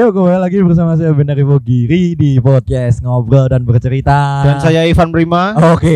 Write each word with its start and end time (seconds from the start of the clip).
Yo, 0.00 0.16
kembali 0.16 0.40
lagi 0.40 0.64
bersama 0.64 0.96
saya 0.96 1.12
Benar 1.12 1.36
Ivo 1.36 1.60
Giri 1.60 2.16
di 2.16 2.40
podcast 2.40 3.04
Ngobrol 3.04 3.52
dan 3.52 3.68
Bercerita. 3.68 4.40
Dan 4.40 4.56
saya 4.56 4.88
Ivan 4.88 5.12
Prima. 5.12 5.52
Oke, 5.76 5.92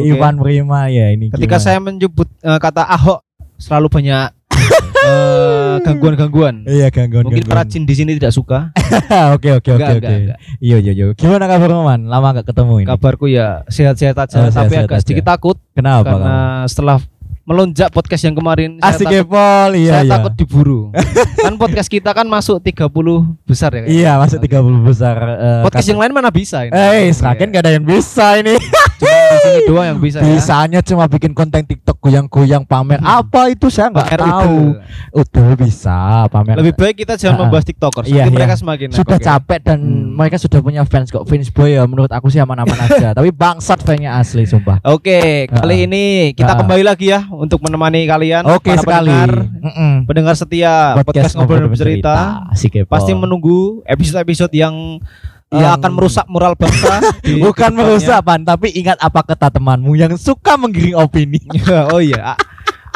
Oke. 0.00 0.08
Ivan 0.08 0.40
Prima 0.40 0.88
ya 0.88 1.12
ini. 1.12 1.28
Ketika 1.28 1.60
gimana? 1.60 1.60
saya 1.60 1.76
menyebut 1.76 2.32
eh, 2.40 2.56
kata 2.56 2.80
Ahok 2.88 3.20
selalu 3.60 3.92
banyak 3.92 4.32
eh, 5.04 5.74
gangguan-gangguan. 5.84 6.64
Iya 6.64 6.88
gangguan. 6.88 7.28
Mungkin 7.28 7.44
gangguan. 7.44 7.52
perajin 7.52 7.84
di 7.84 7.92
sini 7.92 8.16
tidak 8.16 8.32
suka. 8.32 8.72
Oke 9.36 9.52
oke 9.52 9.68
oke 9.68 9.92
oke. 10.00 10.14
Iya 10.56 10.76
iya 10.80 10.92
iya. 10.96 11.04
Gimana 11.12 11.44
kabar 11.44 11.76
Man? 11.76 12.08
Lama 12.08 12.40
gak 12.40 12.48
ketemu 12.48 12.74
ini. 12.80 12.88
Kabarku 12.88 13.28
ya 13.28 13.68
sehat-sehat 13.68 14.16
aja, 14.16 14.48
Oh, 14.48 14.48
tapi 14.48 14.80
agak 14.80 14.96
aja. 14.96 15.04
sedikit 15.04 15.28
takut 15.28 15.60
Kenapa 15.76 16.08
karena 16.08 16.32
kamu? 16.64 16.70
setelah 16.72 16.96
melonjak 17.42 17.90
podcast 17.90 18.22
yang 18.22 18.32
kemarin 18.32 18.78
Asik 18.78 19.02
saya 19.02 19.18
takut, 19.18 19.26
Kepol, 19.26 19.70
iya 19.74 19.90
saya 19.92 20.04
iya. 20.04 20.12
takut 20.12 20.32
diburu. 20.32 20.80
kan 21.44 21.54
podcast 21.56 21.88
kita 21.88 22.10
kan 22.10 22.22
masuk 22.24 22.58
30 22.58 22.86
besar 23.42 23.70
ya. 23.72 23.80
kan? 23.82 23.88
Iya, 23.90 24.12
masuk 24.16 24.38
30 24.38 24.62
besar. 24.80 25.16
eh, 25.18 25.60
Podcast 25.60 25.82
kata- 25.82 25.90
yang 25.90 26.00
lain 26.00 26.12
mana 26.12 26.30
bisa 26.30 26.62
ini? 26.62 26.70
Eh, 26.72 27.10
seragen 27.10 27.48
Iya. 27.48 27.52
gak 27.52 27.62
ada 27.62 27.72
yang 27.72 27.84
bisa 27.84 28.26
ini. 28.38 28.54
Cuma 28.96 29.18
di 29.32 29.40
sini 29.40 29.60
doang 29.64 29.86
yang 29.86 29.98
bisa 29.98 30.18
ya. 30.18 30.28
Bisanya 30.28 30.80
cuma 30.80 31.04
bikin 31.06 31.32
konten 31.32 31.62
TikTok 31.62 31.96
goyang-goyang 31.98 32.62
pamer. 32.62 32.98
Hmm. 32.98 33.20
Apa 33.20 33.48
itu 33.48 33.66
saya 33.66 33.88
nggak 33.88 34.08
tahu. 34.14 34.76
Udah 35.12 35.48
bisa 35.54 35.96
pamer. 36.28 36.56
Lebih 36.56 36.74
baik 36.74 36.96
kita 36.98 37.16
jangan 37.16 37.42
membahas 37.42 37.64
TikTokers. 37.64 38.06
iya, 38.06 38.24
iya. 38.24 38.32
mereka 38.32 38.54
semakin 38.54 38.88
sudah 38.90 39.02
nekok 39.08 39.18
ya. 39.18 39.26
capek 39.32 39.60
dan 39.62 39.78
Hmm. 39.82 40.14
mereka 40.14 40.36
sudah 40.36 40.58
punya 40.58 40.82
fans 40.82 41.08
kok 41.08 41.24
fans 41.24 41.48
boy 41.48 41.68
ya 41.68 41.82
menurut 41.82 42.08
aku 42.08 42.28
sih 42.28 42.38
aman-aman 42.38 42.76
aja 42.86 43.12
tapi 43.12 43.28
bangsat 43.28 43.80
fansnya 43.80 44.14
asli 44.14 44.44
sumpah 44.44 44.78
Oke, 44.84 45.48
kali 45.48 45.74
Ah. 45.74 45.86
ini 45.86 46.04
kita 46.32 46.52
Ah. 46.52 46.58
kembali 46.58 46.82
lagi 46.82 47.08
ya 47.08 47.24
untuk 47.28 47.60
menemani 47.60 48.04
kalian 48.04 48.44
oke 48.44 48.62
para 48.62 48.78
sekali 48.78 49.10
pendengar, 49.10 49.32
Mm-mm. 49.62 49.92
pendengar 50.04 50.34
setia 50.34 50.96
podcast, 50.98 51.32
ngobrol 51.32 51.64
dan 51.64 51.70
bercerita. 51.70 52.14
Pasti 52.86 53.12
menunggu 53.12 53.80
episode-episode 53.84 54.52
yang 54.52 54.74
uh, 54.98 55.31
Yang- 55.54 55.74
akan 55.76 55.90
merusak 55.92 56.26
moral 56.26 56.52
bangsa. 56.54 56.94
bukan 57.44 57.70
merusak 57.70 58.18
pan 58.20 58.40
tapi 58.40 58.70
ingat 58.70 58.96
apa 58.96 59.20
kata 59.22 59.48
temanmu 59.50 59.92
yang 59.92 60.12
suka 60.14 60.54
menggiring 60.54 60.94
opini 60.94 61.40
oh 61.92 61.98
iya. 61.98 62.36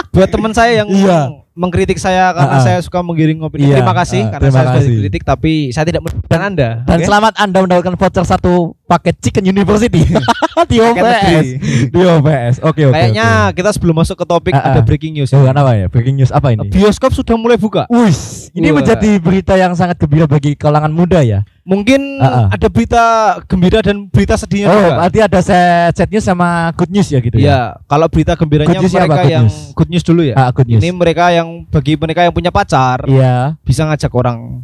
Buat 0.09 0.29
teman 0.29 0.53
saya 0.53 0.81
yang 0.81 0.89
Iya. 0.89 1.29
mengkritik 1.53 1.97
saya 1.97 2.33
karena 2.33 2.49
Ah, 2.51 2.57
ah. 2.57 2.63
saya 2.63 2.79
suka 2.81 3.01
menggiring 3.01 3.41
opini. 3.41 3.65
Iya, 3.67 3.81
Terima 3.81 3.93
kasih 3.95 4.21
ah, 4.23 4.31
karena 4.31 4.45
terima 4.47 4.59
saya 4.59 4.69
sudah 4.69 4.85
dikritik 4.87 5.23
tapi 5.23 5.53
saya 5.71 5.85
tidak 5.85 6.05
merugikan 6.05 6.41
Anda. 6.43 6.69
dan 6.83 6.99
oke? 6.99 7.07
selamat 7.07 7.33
anda 7.35 7.59
mendapatkan 7.59 7.95
voucher 7.95 8.25
satu 8.27 8.76
paket 8.87 9.15
Chicken 9.19 9.45
University 9.45 10.01
di 10.71 10.79
OPS 10.79 11.45
di 11.91 12.01
OPS 12.01 12.55
oke 12.63 12.81
oke 12.81 12.95
Kayaknya 12.95 13.27
kita 13.53 13.71
sebelum 13.71 13.95
masuk 13.97 14.17
ke 14.17 14.25
topik 14.25 14.55
Ah, 14.55 14.73
ada 14.73 14.81
ah. 14.81 14.85
breaking 14.85 15.13
news. 15.13 15.29
oke. 15.29 15.37
oh, 15.37 15.51
apa 15.51 15.73
ya 15.75 15.87
breaking 15.87 16.17
news 16.17 16.31
apa 16.31 16.49
ini 16.49 16.65
Bioskop 16.67 17.11
sudah 17.11 17.35
mulai 17.35 17.57
buka. 17.57 17.85
Wis, 17.87 18.49
ini 18.53 18.71
Wah. 18.71 18.81
menjadi 18.81 19.11
berita 19.19 19.55
yang 19.55 19.75
sangat 19.75 19.99
gembira 19.99 20.25
bagi 20.25 20.55
kalangan 20.55 20.89
muda 20.89 21.21
ya. 21.21 21.43
Mungkin 21.63 22.23
Ah, 22.23 22.47
ah. 22.47 22.55
ada 22.55 22.71
berita 22.71 23.03
gembira 23.45 23.83
dan 23.83 24.07
berita 24.07 24.39
sedihnya 24.39 24.67
Oh, 24.67 24.75
juga. 24.77 24.91
berarti 24.97 25.19
ada 25.21 25.39
set 25.43 25.93
set 25.95 26.09
news 26.09 26.23
sama 26.23 26.71
good 26.73 26.89
news 26.89 27.09
ya 27.09 27.19
gitu 27.19 27.37
ya. 27.37 27.45
Ya, 27.45 27.59
kalau 27.85 28.07
berita 28.07 28.33
gembiranya 28.33 28.71
Good 28.73 28.87
newsnya 28.87 29.03
mereka 29.03 29.13
apa, 29.13 29.23
good 29.23 29.35
yang 29.35 29.45
news? 29.45 29.59
good 29.75 29.91
news 29.91 30.05
dulu 30.05 30.23
ya. 30.23 30.35
Ah, 30.37 30.51
good 30.51 30.67
news. 30.67 30.79
Ini 30.79 30.89
mereka 30.91 31.25
yang 31.29 31.49
bagi 31.67 31.99
mereka 31.99 32.21
yang 32.23 32.33
punya 32.33 32.49
pacar 32.49 33.03
Iya. 33.05 33.59
bisa 33.61 33.83
ngajak 33.83 34.13
orang. 34.13 34.63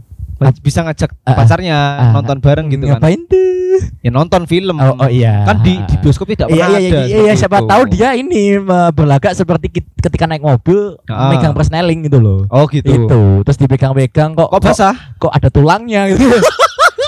Bisa 0.55 0.81
ngajak 0.81 1.11
ah. 1.23 1.35
pacarnya 1.35 1.79
Ah, 1.95 2.11
nonton 2.13 2.39
bareng 2.39 2.67
gitu 2.69 2.85
kan. 2.85 2.99
Ngapain 2.99 3.21
tuh? 3.25 3.41
Ya 3.99 4.11
nonton 4.11 4.45
film. 4.45 4.77
Oh, 4.77 4.95
oh 4.97 5.09
iya. 5.09 5.43
Kan 5.45 5.61
di 5.61 5.79
di 5.81 5.95
bioskop 5.97 6.27
tidak 6.27 6.49
Iya 6.49 6.67
pernah 6.67 6.79
iya 6.79 6.91
ada. 6.91 7.01
iya, 7.03 7.19
iya, 7.23 7.33
siapa 7.35 7.59
itu. 7.59 7.69
tahu 7.69 7.83
dia 7.89 8.09
ini 8.13 8.43
eh, 8.55 8.91
berlagak 8.91 9.33
seperti 9.33 9.67
ketika 9.97 10.25
naik 10.25 10.41
mobil 10.41 10.99
Ah. 11.07 11.31
megang 11.31 11.53
persneling 11.53 12.03
gitu 12.03 12.19
loh. 12.19 12.45
Oh 12.49 12.67
gitu. 12.67 12.89
Itu, 13.07 13.21
terus 13.43 13.57
dipegang-pegang 13.57 14.33
kok 14.33 14.49
Kok 14.49 14.61
basah? 14.61 14.95
kok 15.17 15.31
ada 15.31 15.49
tulangnya 15.49 16.11
gitu. 16.11 16.27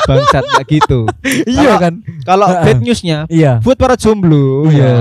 Bangsat 0.05 0.45
kayak 0.45 0.67
gitu. 0.69 1.01
iya 1.49 1.81
kan? 1.81 2.05
Kalau 2.23 2.47
bad 2.47 2.79
newsnya 2.81 3.25
Iya. 3.27 3.59
buat 3.61 3.77
para 3.77 3.97
jomblo 3.97 4.69
Iya. 4.69 4.85
ya. 4.85 4.95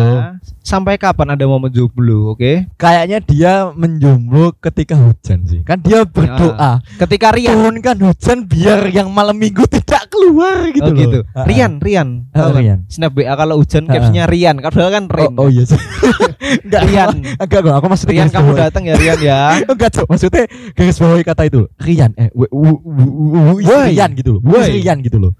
Sampai 0.63 0.95
kapan 0.95 1.35
Anda 1.35 1.43
mau 1.43 1.59
menjomblo, 1.59 2.31
oke? 2.33 2.71
Kayaknya 2.79 3.19
dia 3.19 3.53
menjomblo 3.75 4.55
ketika 4.63 4.95
hujan 4.95 5.43
sih. 5.43 5.59
Kan 5.59 5.83
dia 5.83 6.07
berdoa, 6.07 6.79
Ketika 6.95 7.35
Rian 7.35 7.59
turunkan 7.59 7.99
hujan 7.99 8.47
biar 8.47 8.87
yang 8.87 9.11
malam 9.11 9.35
minggu 9.35 9.67
tidak 9.93 10.05
keluar 10.09 10.57
gitu 10.67 10.81
oh 10.81 10.89
loh. 10.89 10.99
gitu. 10.99 11.19
Ah. 11.31 11.45
Rian, 11.45 11.71
Rian. 11.77 12.07
Ah, 12.29 12.35
Tahu 12.35 12.49
kan? 12.49 12.59
Rian. 12.59 12.79
Snap 12.89 13.13
WA 13.13 13.33
kalau 13.33 13.55
hujan 13.55 13.83
captionnya 13.85 14.25
Rian. 14.25 14.55
Padahal 14.57 14.89
kan 14.89 15.03
Oh, 15.05 15.13
Rin. 15.13 15.33
oh 15.37 15.47
iya 15.47 15.63
sih. 15.63 15.77
Enggak, 16.65 16.81
Rian. 16.83 17.09
Enggak 17.37 17.59
kok, 17.61 17.73
aku 17.73 17.85
maksudnya 17.87 18.13
Rian 18.15 18.29
kamu 18.29 18.49
datang 18.53 18.83
ya 18.83 18.95
Rian 18.97 19.19
ya. 19.21 19.39
Enggak, 19.71 19.89
Cok. 19.93 20.05
Maksudnya 20.09 20.43
garis 20.73 20.97
bawahi 20.97 21.23
kata 21.23 21.41
itu. 21.45 21.61
Rian 21.77 22.11
eh 22.15 22.29
w- 22.33 22.49
w- 22.49 22.81
w-. 22.81 23.87
Rian 23.87 24.11
gitu 24.13 24.37
loh. 24.37 24.41
Rian 24.59 24.97
gitu 24.99 25.17
loh. 25.21 25.33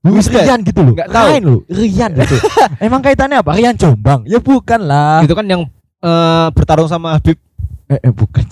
Wis. 0.00 0.28
Rian 0.28 0.60
gitu 0.60 0.80
loh. 0.80 0.94
Nggak 0.96 1.08
tahu. 1.08 1.28
Loh, 1.40 1.60
Rian 1.66 2.10
gitu. 2.14 2.36
Emang 2.84 3.00
kaitannya 3.00 3.40
apa? 3.40 3.52
Rian 3.52 3.76
Jombang. 3.76 4.24
Ya 4.24 4.38
bukan 4.38 4.80
lah. 4.84 5.20
Itu 5.20 5.32
kan 5.32 5.44
yang 5.44 5.68
eh, 6.00 6.46
bertarung 6.52 6.88
sama 6.88 7.16
Habib. 7.16 7.36
Eh, 7.90 7.98
eh, 7.98 8.12
bukan. 8.14 8.44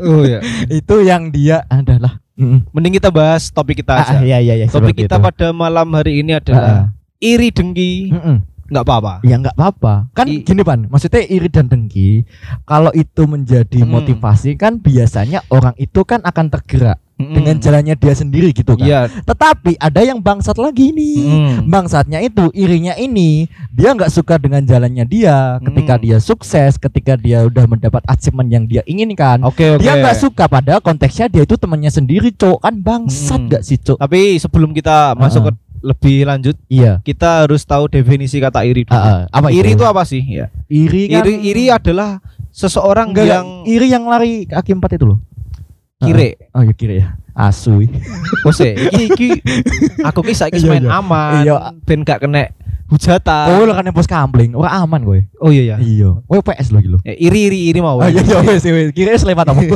Oh 0.00 0.24
ya. 0.24 0.40
itu 0.66 0.94
yang 1.02 1.28
dia 1.28 1.60
adalah 1.66 2.18
Mm-mm. 2.38 2.70
Mending 2.70 2.94
kita 2.94 3.10
bahas 3.10 3.50
topik 3.50 3.82
kita 3.82 3.92
Ah, 3.92 4.00
ah, 4.00 4.10
aja. 4.14 4.18
iya 4.22 4.38
iya 4.38 4.54
iya. 4.54 4.66
Topik 4.70 4.94
kita 4.94 5.18
itu. 5.18 5.24
pada 5.26 5.50
malam 5.50 5.90
hari 5.90 6.22
ini 6.22 6.30
Ah, 6.30 6.38
ah. 6.38 6.42
adalah 6.46 6.76
iri 7.18 7.50
dengki. 7.50 8.14
Mm-mm. 8.14 8.36
Nggak 8.68 8.84
apa-apa. 8.84 9.12
Ya 9.24 9.36
nggak 9.36 9.56
apa-apa. 9.56 9.94
Kan 10.12 10.28
I- 10.28 10.44
gini 10.44 10.60
pan, 10.60 10.84
maksudnya 10.86 11.24
iri 11.24 11.48
dan 11.48 11.66
dengki. 11.66 12.28
Kalau 12.62 12.92
itu 12.92 13.24
menjadi 13.24 13.80
Hmm. 13.80 13.90
motivasi 13.90 14.54
kan 14.54 14.76
biasanya 14.76 15.40
orang 15.48 15.72
itu 15.76 16.04
kan 16.04 16.20
akan 16.20 16.52
tergerak 16.52 17.00
Mm-mm. 17.18 17.34
dengan 17.34 17.56
jalannya 17.58 17.96
dia 17.96 18.14
sendiri 18.14 18.52
gitu 18.52 18.76
kan. 18.76 18.84
Iya. 18.86 19.00
Tetapi 19.24 19.74
ada 19.74 20.00
yang 20.04 20.20
bangsat 20.20 20.54
lagi 20.54 20.92
nih. 20.92 21.18
Mm. 21.18 21.66
Bangsatnya 21.66 22.20
itu 22.20 22.46
irinya 22.52 22.94
ini 22.94 23.48
dia 23.72 23.90
nggak 23.90 24.06
suka 24.06 24.38
dengan 24.38 24.62
jalannya 24.62 25.02
dia 25.02 25.58
ketika 25.64 25.98
Hmm. 25.98 26.04
dia 26.04 26.18
sukses, 26.20 26.76
ketika 26.76 27.16
dia 27.16 27.42
udah 27.42 27.64
mendapat 27.66 28.04
achievement 28.06 28.46
yang 28.46 28.64
dia 28.68 28.84
inginkan. 28.84 29.42
Oke 29.42 29.66
oke. 29.74 29.82
Dia 29.82 29.96
nggak 29.96 30.14
suka 30.14 30.44
pada 30.46 30.78
konteksnya 30.78 31.26
dia 31.26 31.42
itu 31.42 31.56
temannya 31.56 31.90
sendiri, 31.90 32.30
cok 32.30 32.62
kan 32.62 32.78
bangsat 32.78 33.40
Hmm. 33.40 33.48
nggak 33.50 33.62
sih, 33.64 33.80
cok? 33.80 33.98
Tapi 33.98 34.38
sebelum 34.38 34.70
kita 34.70 35.16
masuk 35.16 35.50
ke 35.50 35.52
lebih 35.80 36.24
lanjut, 36.24 36.56
Iya. 36.66 37.00
kita 37.00 37.44
harus 37.44 37.62
tahu 37.62 37.86
definisi 37.86 38.38
kata 38.38 38.62
iri 38.62 38.82
dulu. 38.82 38.98
Ah, 38.98 39.24
ah. 39.26 39.40
apa 39.40 39.48
iri 39.48 39.72
itu? 39.72 39.80
itu 39.80 39.84
apa 39.84 40.02
sih? 40.02 40.22
Ya. 40.22 40.50
Iri 40.66 41.08
kan 41.08 41.22
Iri 41.22 41.34
iri 41.44 41.64
adalah 41.68 42.18
seseorang 42.50 43.10
Enggak, 43.10 43.26
yang 43.26 43.46
iri 43.64 43.86
yang 43.88 44.04
lari 44.04 44.44
kaki 44.44 44.74
empat 44.74 44.96
itu 44.96 45.06
loh. 45.06 45.18
kire. 45.98 46.38
Oh 46.54 46.62
ya 46.62 46.70
kira 46.70 46.94
ya. 46.94 47.08
Asu. 47.34 47.82
Bose, 48.46 48.70
iki 48.70 49.02
iki 49.08 49.28
aku 50.00 50.22
ki 50.22 50.34
saiki 50.34 50.62
Iya, 50.62 50.70
main 50.70 50.86
iya. 50.86 50.94
aman, 50.94 51.42
Iya. 51.42 51.54
ben 51.82 52.02
gak 52.02 52.22
kena 52.22 52.54
hujatan. 52.86 53.46
Oh 53.50 53.66
lo 53.66 53.74
kan 53.74 53.90
pos 53.90 54.06
kampling, 54.06 54.54
ora 54.54 54.78
aman 54.78 55.02
kowe. 55.02 55.18
Oh 55.38 55.50
iya 55.50 55.74
ya. 55.74 55.76
Iya. 55.78 56.22
Kowe 56.22 56.38
PS 56.38 56.70
lo 56.70 56.78
gitu. 56.78 56.98
Ya, 57.02 57.14
iri 57.14 57.50
iri 57.50 57.58
iri 57.68 57.78
mau. 57.82 57.98
Oh 57.98 58.06
iya 58.06 58.22
iya 58.22 58.38
wes 58.40 58.62
wes. 58.62 58.94
Kira 58.94 59.10
wis 59.10 59.26
lewat 59.26 59.50
apa? 59.50 59.58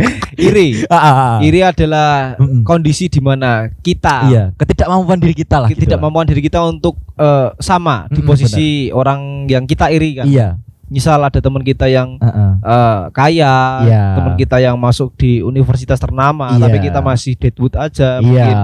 iri. 0.48 0.82
Ah, 0.86 0.94
ah, 0.94 1.14
ah. 1.14 1.36
Iri 1.40 1.60
adalah 1.60 2.34
Mm-mm. 2.36 2.62
kondisi 2.62 3.06
di 3.06 3.18
mana 3.18 3.68
kita 3.78 4.26
Iya, 4.26 4.44
ketidakmampuan 4.54 5.18
diri 5.18 5.34
kita 5.34 5.56
lah 5.58 5.68
gitu. 5.68 5.82
tidak 5.82 5.98
lah. 5.98 6.04
mampuan 6.04 6.26
diri 6.26 6.40
kita 6.40 6.62
untuk 6.62 6.96
eh, 7.14 7.48
sama 7.58 8.08
di 8.08 8.18
Mm-mm, 8.18 8.26
posisi 8.26 8.68
orang 8.88 9.44
yang 9.46 9.64
kita 9.64 9.88
iri 9.88 10.16
kan. 10.16 10.26
Iya. 10.26 10.48
Misal 10.86 11.16
ada 11.18 11.40
teman 11.40 11.60
kita 11.60 11.88
yang 11.88 12.20
Heeh. 12.20 12.50
eh, 12.60 13.00
kaya, 13.10 13.54
Iya. 13.82 14.04
teman 14.14 14.34
kita 14.36 14.56
yang 14.58 14.76
masuk 14.76 15.12
di 15.14 15.40
universitas 15.40 15.96
ternama, 15.96 16.52
Iya. 16.52 16.62
tapi 16.62 16.76
kita 16.80 17.00
masih 17.00 17.32
deadwood 17.34 17.72
aja, 17.74 18.16
Iya. 18.16 18.22
mungkin 18.22 18.56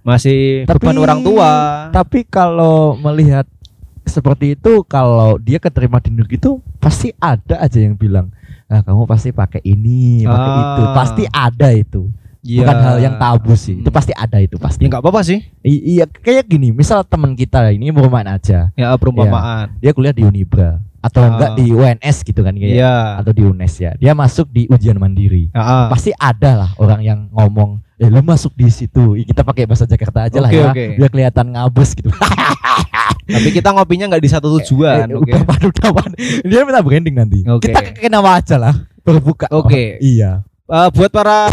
masih 0.00 0.40
Tapi- 0.62 0.78
beban 0.78 0.98
orang 1.00 1.20
tua. 1.20 1.50
Tapi 1.90 2.22
kalau 2.24 2.94
melihat 2.96 3.46
seperti 4.02 4.54
itu, 4.54 4.82
kalau 4.84 5.38
dia 5.38 5.58
keterima 5.58 5.98
di 5.98 6.10
negeri 6.10 6.34
itu 6.36 6.58
pasti 6.76 7.14
ada 7.16 7.58
aja 7.58 7.78
yang 7.78 7.94
bilang, 7.94 8.30
"Ah, 8.72 8.80
kamu 8.80 9.04
pasti 9.04 9.28
pakai 9.30 9.60
ini, 9.62 10.24
pakai 10.24 10.48
Ah. 10.48 10.58
itu." 10.58 10.82
Pasti 10.90 11.22
ada 11.28 11.68
itu. 11.70 12.08
Iya. 12.42 12.66
Bukan 12.66 12.78
hal 12.80 12.96
yang 12.98 13.14
tabu 13.16 13.54
sih. 13.54 13.78
Itu 13.78 13.94
pasti 13.94 14.10
ada 14.10 14.34
itu 14.36 14.58
pasti. 14.58 14.82
Ya 14.82 14.90
nggak 14.90 14.98
apa-apa 14.98 15.22
sih. 15.22 15.46
I- 15.62 15.84
iya, 15.94 16.10
kayak 16.10 16.48
gini, 16.48 16.74
misal 16.74 17.06
teman 17.06 17.38
kita 17.38 17.70
ini 17.70 17.94
mau 17.94 18.08
main 18.08 18.26
aja, 18.26 18.74
Ya 18.74 18.90
perumpamaan. 18.98 19.78
dia 19.78 19.94
kuliah 19.94 20.10
di 20.10 20.26
Unibra 20.26 20.82
atau 21.02 21.20
Ah. 21.20 21.28
enggak 21.28 21.50
di 21.58 21.66
UNS 21.68 22.16
gitu 22.22 22.40
kan 22.40 22.54
kayak 22.54 22.78
Iya. 22.78 22.94
atau 23.18 23.32
di 23.34 23.42
UNES 23.42 23.74
ya. 23.76 23.90
Dia 23.98 24.14
masuk 24.14 24.46
di 24.48 24.70
ujian 24.70 24.94
mandiri. 24.96 25.50
Ya, 25.50 25.60
ah. 25.60 25.86
Pasti 25.90 26.14
ada 26.14 26.54
lah 26.56 26.70
orang 26.78 27.02
yang 27.02 27.20
ngomong, 27.28 27.82
"Eh, 27.98 28.06
lu 28.06 28.22
masuk 28.22 28.54
di 28.54 28.70
situ." 28.70 29.18
Kita 29.20 29.42
pakai 29.42 29.66
bahasa 29.66 29.82
Jakarta 29.82 30.30
aja 30.30 30.38
lah 30.38 30.48
Oke, 30.48 30.56
ya, 30.56 30.70
oke. 30.70 30.84
biar 30.96 31.10
kelihatan 31.10 31.46
ngabus 31.52 31.90
gitu. 31.92 32.08
Tapi 33.32 33.48
kita 33.50 33.70
ngopinya 33.70 34.06
nggak 34.08 34.22
di 34.22 34.30
satu 34.30 34.46
tujuan. 34.56 35.06
Eh, 35.06 35.18
Oke. 35.18 35.30
Udah 35.30 35.42
pan, 35.42 35.60
udah 35.60 35.90
pan. 35.90 36.10
Dia 36.42 36.62
minta 36.62 36.80
branding 36.80 37.16
nanti. 37.16 37.38
Oke. 37.44 37.70
Kita 37.70 37.80
ke 37.92 38.06
nama 38.06 38.38
aja 38.38 38.56
lah. 38.56 38.74
Berbuka. 39.02 39.50
Oke. 39.50 39.98
iya. 39.98 40.46
Eh, 40.66 40.88
buat 40.90 41.10
para 41.10 41.50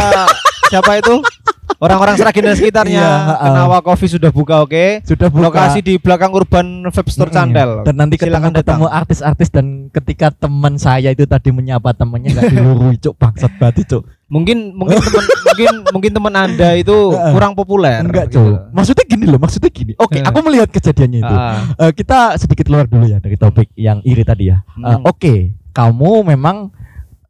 siapa 0.70 0.96
itu? 0.96 1.18
Orang-orang 1.78 2.12
Seragen 2.12 2.44
dan 2.44 2.52
sekitarnya, 2.52 2.98
Iya, 2.98 3.08
ha-ha. 3.24 3.46
Kenawa 3.46 3.78
Coffee 3.80 4.10
sudah 4.10 4.28
buka, 4.28 4.60
oke? 4.60 5.00
Sudah 5.02 5.26
buka. 5.26 5.48
Lokasi 5.48 5.80
di 5.80 5.96
belakang 5.96 6.28
Urban 6.30 6.66
Vape 6.84 7.08
Store 7.08 7.30
Mm-mm. 7.30 7.38
Candel. 7.40 7.70
Dan 7.82 7.94
nanti 7.96 8.14
ketemu 8.14 8.36
Silakan 8.36 8.52
ketemu 8.52 8.60
datang. 8.84 8.98
artis-artis 9.00 9.48
dan 9.48 9.66
ketika 9.88 10.26
teman 10.30 10.76
saya 10.76 11.08
itu 11.08 11.24
tadi 11.24 11.48
menyapa 11.48 11.90
temannya 11.90 12.36
nggak 12.36 12.52
dilurui 12.52 12.98
cuk 12.98 13.14
bangsat 13.16 13.54
banget 13.56 13.86
cuk. 13.88 14.02
Mungkin 14.28 14.76
mungkin 14.76 14.98
teman 15.00 15.24
mungkin 15.24 15.68
mungkin 15.88 16.10
teman 16.12 16.34
Anda 16.36 16.68
itu 16.76 16.96
kurang 17.32 17.54
populer. 17.54 18.02
Enggak, 18.02 18.28
gitu. 18.28 18.44
Cok. 18.44 18.60
Maksudnya 18.70 19.04
gini 19.06 19.24
loh, 19.24 19.38
maksudnya 19.40 19.70
gini. 19.70 19.92
Oke, 19.96 20.18
Eh. 20.18 20.22
aku 20.22 20.38
melihat 20.42 20.68
kejadiannya 20.68 21.20
itu. 21.22 21.34
Ah, 21.34 21.56
Eh, 21.80 21.92
kita 21.94 22.18
sedikit 22.36 22.66
keluar 22.66 22.84
dulu 22.84 23.08
ya 23.08 23.18
dari 23.18 23.34
topik 23.34 23.72
yang 23.74 24.02
iri 24.02 24.20
tadi 24.20 24.52
ya. 24.52 24.60
Hmm. 24.76 25.00
Oke, 25.02 25.56
kamu 25.72 26.28
memang 26.28 26.74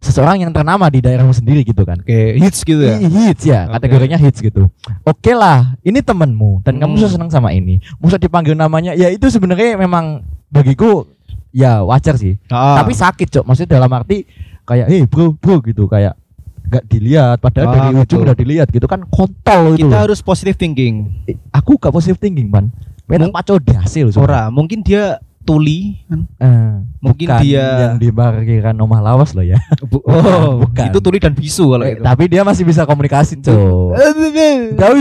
seseorang 0.01 0.41
yang 0.41 0.51
ternama 0.51 0.89
di 0.89 0.99
daerahmu 0.99 1.31
sendiri 1.31 1.61
gitu 1.63 1.85
kan. 1.85 2.01
Oke, 2.01 2.35
hits 2.35 2.65
gitu 2.65 2.81
ya. 2.81 2.97
Hits 2.99 3.45
ya, 3.45 3.61
Oke. 3.67 3.77
kategorinya 3.77 4.17
hits 4.17 4.41
gitu. 4.41 4.73
Oke 5.03 5.33
lah, 5.33 5.77
ini 5.81 6.01
temenmu 6.01 6.65
dan 6.65 6.77
kamu 6.77 6.93
Hmm. 6.93 7.01
sudah 7.01 7.13
senang 7.15 7.31
sama 7.31 7.53
ini. 7.53 7.79
Musa 7.97 8.17
dipanggil 8.17 8.53
namanya, 8.53 8.93
ya 8.93 9.07
itu 9.07 9.29
sebenarnya 9.29 9.77
memang 9.77 10.21
bagiku 10.49 11.05
ya 11.51 11.83
wajar 11.83 12.17
sih. 12.17 12.41
Ah. 12.47 12.81
Tapi 12.81 12.93
sakit 12.93 13.29
cok, 13.31 13.45
maksudnya 13.45 13.77
dalam 13.77 13.91
arti 13.91 14.25
kayak, 14.63 14.89
hei 14.89 15.05
bro 15.05 15.33
bro 15.33 15.61
gitu 15.61 15.85
kayak 15.85 16.17
nggak 16.63 16.85
dilihat, 16.87 17.37
padahal 17.37 17.67
Ah, 17.67 17.75
dari 17.75 17.89
ujung 17.99 18.23
udah 18.23 18.33
dilihat 18.33 18.69
gitu 18.69 18.87
kan 18.87 19.03
kontol 19.05 19.75
itu. 19.75 19.85
kita 19.85 19.91
loh. 19.91 20.01
harus 20.07 20.23
positive 20.23 20.55
thinking. 20.55 21.11
Eh, 21.27 21.35
Aku 21.51 21.75
gak 21.75 21.91
positive 21.91 22.17
thinking 22.17 22.47
man. 22.47 22.71
Pengen 23.05 23.29
paco 23.29 23.59
di 23.59 23.75
hasil. 23.75 24.15
Ora, 24.15 24.49
mungkin 24.49 24.81
dia 24.81 25.19
tuli 25.43 26.05
kan. 26.05 26.21
Eh, 26.37 26.73
Mungkin 27.01 27.27
bukan 27.27 27.41
dia- 27.41 27.81
yang 27.83 27.97
di 27.97 28.09
parkiran 28.09 28.75
rumah 28.75 29.01
lawas 29.01 29.33
loh 29.33 29.43
ya. 29.43 29.57
Bu- 29.91 30.05
Bukan, 30.07 30.21
oh, 30.27 30.53
bukan. 30.63 30.87
itu 30.87 30.99
tuli 31.01 31.19
dan 31.19 31.33
bisu 31.33 31.65
kalau 31.71 31.85
Eh, 31.85 31.95
itu. 31.95 32.03
tapi 32.03 32.25
dia 32.27 32.43
masih 32.43 32.63
bisa 32.63 32.85
komunikasi. 32.85 33.41
Eh, 33.41 34.75
Tapi 34.75 34.99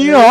iya. 0.00 0.24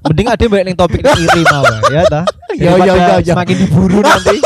Mending 0.00 0.26
ada 0.26 0.40
yang 0.40 0.50
balik 0.50 0.64
ning 0.64 0.78
topik 0.78 1.00
yang 1.00 1.20
iri 1.20 1.42
mau 1.44 1.64
ya 1.88 2.02
ta. 2.06 2.22
Ya, 2.56 2.74
ya, 2.74 2.90
ya, 2.90 2.94
ya. 3.20 3.34
Semakin 3.36 3.56
diburu 3.60 4.00
nanti. 4.00 4.38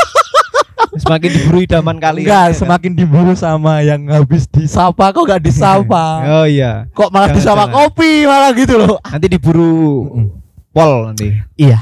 semakin 0.93 1.29
diburu 1.31 1.57
idaman 1.59 1.97
kalian. 1.97 2.25
Enggak, 2.27 2.43
ya 2.43 2.51
kan? 2.51 2.59
semakin 2.59 2.91
diburu 2.93 3.33
sama 3.33 3.81
yang 3.81 4.05
habis 4.05 4.45
disapa 4.45 5.09
kok 5.09 5.23
gak 5.23 5.41
disapa. 5.41 6.05
Oh 6.37 6.45
iya. 6.45 6.85
kok 6.91 7.09
malah 7.09 7.31
Jangan, 7.31 7.37
disapa 7.39 7.63
jangan. 7.63 7.73
kopi 7.79 8.11
malah 8.23 8.51
gitu 8.53 8.73
loh. 8.75 8.97
Nanti 9.01 9.27
diburu 9.27 9.73
Mm. 10.11 10.27
Pol 10.73 11.07
nanti. 11.07 11.29
Iya. 11.55 11.77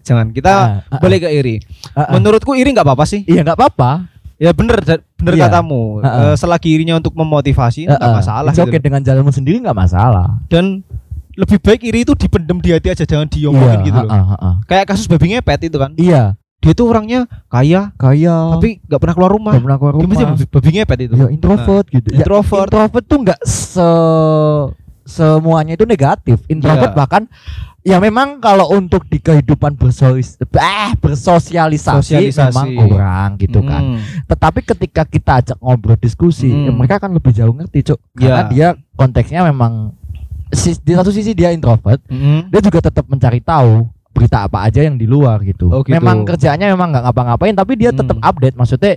Jangan 0.00 0.30
kita 0.30 0.48
Ah, 0.48 0.62
ah, 0.80 0.94
ah. 0.94 1.00
balik 1.02 1.20
ke 1.20 1.30
iri. 1.30 1.56
Ah, 1.92 2.00
ah. 2.00 2.06
Menurutku 2.14 2.54
iri 2.54 2.70
nggak 2.70 2.86
apa-apa 2.86 3.04
sih. 3.04 3.20
Iya 3.24 3.42
nggak 3.42 3.58
apa-apa. 3.58 4.06
Ya 4.38 4.54
bener 4.54 4.78
bener 5.12 5.34
Iya. 5.34 5.50
katamu. 5.50 5.98
Ah. 6.00 6.30
Eh, 6.30 6.36
selagi 6.38 6.70
irinya 6.72 6.94
untuk 6.94 7.12
memotivasi 7.12 7.84
nggak 7.84 7.98
Heeh. 7.98 8.14
masalah 8.14 8.48
It's 8.48 8.56
gitu. 8.56 8.70
Oke 8.70 8.78
dengan 8.78 9.02
jalanmu 9.02 9.28
sendiri 9.28 9.58
nggak 9.58 9.74
masalah. 9.76 10.38
Dan 10.46 10.86
lebih 11.34 11.58
baik 11.58 11.82
iri 11.84 12.02
itu 12.02 12.14
dipendem 12.14 12.58
di 12.58 12.70
hati 12.70 12.88
aja 12.88 13.02
jangan 13.02 13.26
diomongin 13.26 13.78
Iya, 13.78 13.86
gitu 13.86 13.98
loh. 14.00 14.10
heeh, 14.10 14.26
heeh. 14.32 14.54
Kayak 14.64 14.84
kasus 14.86 15.06
babi 15.06 15.26
ngepet 15.32 15.60
itu 15.64 15.76
kan. 15.76 15.90
Iya, 15.94 16.22
Dia 16.58 16.74
tuh 16.74 16.90
orangnya 16.90 17.22
kaya 17.46 17.94
kayak 17.94 18.38
tapi 18.52 18.82
nggak 18.82 18.98
pernah 18.98 19.14
keluar 19.14 19.30
rumah. 19.30 19.52
nggak 19.54 19.62
pernah 19.62 19.78
keluar 19.78 19.94
rumah. 19.94 20.10
mesti 20.10 20.24
babi, 20.24 20.44
babi 20.48 20.68
ngepet 20.72 20.98
itu. 21.00 21.14
Ya 21.14 21.26
introvert 21.28 21.86
gitu. 21.86 22.08
Ya, 22.10 22.16
Introvert. 22.18 22.66
introvert 22.66 23.04
tuh 23.04 23.18
nggak 23.22 23.40
se 23.42 23.88
semuanya 25.08 25.72
itu 25.72 25.88
negatif. 25.88 26.44
Introvert 26.46 26.92
Iya. 26.92 26.98
bahkan 26.98 27.22
ya 27.80 27.96
memang 27.96 28.36
kalau 28.38 28.68
untuk 28.70 29.08
di 29.08 29.16
kehidupan 29.16 29.72
bersolis 29.74 30.36
eh, 30.36 30.92
bersosialisasi 31.00 32.20
Sosialisasi. 32.20 32.52
memang 32.52 32.68
kurang 32.76 33.30
gitu 33.40 33.64
kan. 33.64 33.96
Hmm. 33.96 34.00
Tetapi 34.28 34.60
ketika 34.62 35.02
kita 35.02 35.32
ajak 35.40 35.58
ngobrol 35.58 35.96
diskusi, 35.96 36.52
Hmm. 36.52 36.68
ya 36.68 36.72
mereka 36.72 37.00
akan 37.00 37.16
lebih 37.16 37.32
jauh 37.32 37.50
ngerti, 37.50 37.88
Cuk. 37.88 37.98
Karena 38.12 38.42
Ya. 38.44 38.48
dia 38.48 38.68
konteksnya 38.94 39.40
memang 39.42 39.96
di 40.52 40.92
satu 40.92 41.08
sisi 41.08 41.32
dia 41.32 41.48
introvert, 41.48 42.00
Mm. 42.08 42.48
dia 42.48 42.60
juga 42.60 42.80
tetap 42.82 43.04
mencari 43.04 43.40
tahu 43.40 43.84
berita 44.08 44.42
apa 44.42 44.64
aja 44.64 44.80
yang 44.80 44.96
di 44.96 45.04
luar 45.04 45.40
gitu. 45.40 45.68
Oh, 45.68 45.84
gitu. 45.84 45.92
Memang 45.92 46.24
kerjaannya 46.24 46.72
memang 46.72 46.88
nggak 46.90 47.04
ngapa-ngapain, 47.04 47.54
tapi 47.54 47.76
dia 47.76 47.92
tetap 47.92 48.16
Hmm. 48.16 48.24
update. 48.26 48.56
Maksudnya 48.56 48.96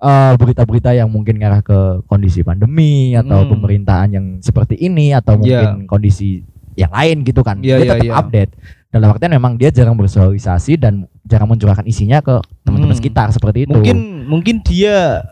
eh, 0.00 0.32
berita-berita 0.36 0.90
yang 0.92 1.12
mungkin 1.12 1.36
ngarah 1.36 1.60
ke 1.60 1.78
kondisi 2.08 2.40
pandemi 2.40 3.12
atau 3.12 3.44
Hmm. 3.44 3.50
pemerintahan 3.52 4.08
yang 4.10 4.26
seperti 4.40 4.80
ini 4.80 5.12
atau 5.12 5.36
Ya. 5.44 5.76
mungkin 5.76 5.84
kondisi 5.86 6.40
yang 6.74 6.88
lain 6.90 7.20
gitu 7.22 7.44
kan. 7.44 7.60
Ya, 7.60 7.76
dia 7.76 7.84
ya, 7.84 7.90
tetap 7.94 8.06
ya. 8.08 8.12
update. 8.16 8.52
Dalam 8.90 9.08
artian 9.14 9.30
memang 9.30 9.54
dia 9.54 9.70
jarang 9.70 9.94
bersosialisasi 9.94 10.74
dan 10.74 11.04
jarang 11.22 11.46
mencurahkan 11.46 11.86
isinya 11.86 12.18
ke 12.18 12.40
teman-teman 12.64 12.96
Hmm. 12.96 13.00
sekitar 13.04 13.28
seperti 13.30 13.68
itu. 13.68 13.76
Mungkin 13.76 14.26
mungkin 14.26 14.56
dia 14.64 15.22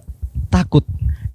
takut. 0.48 0.84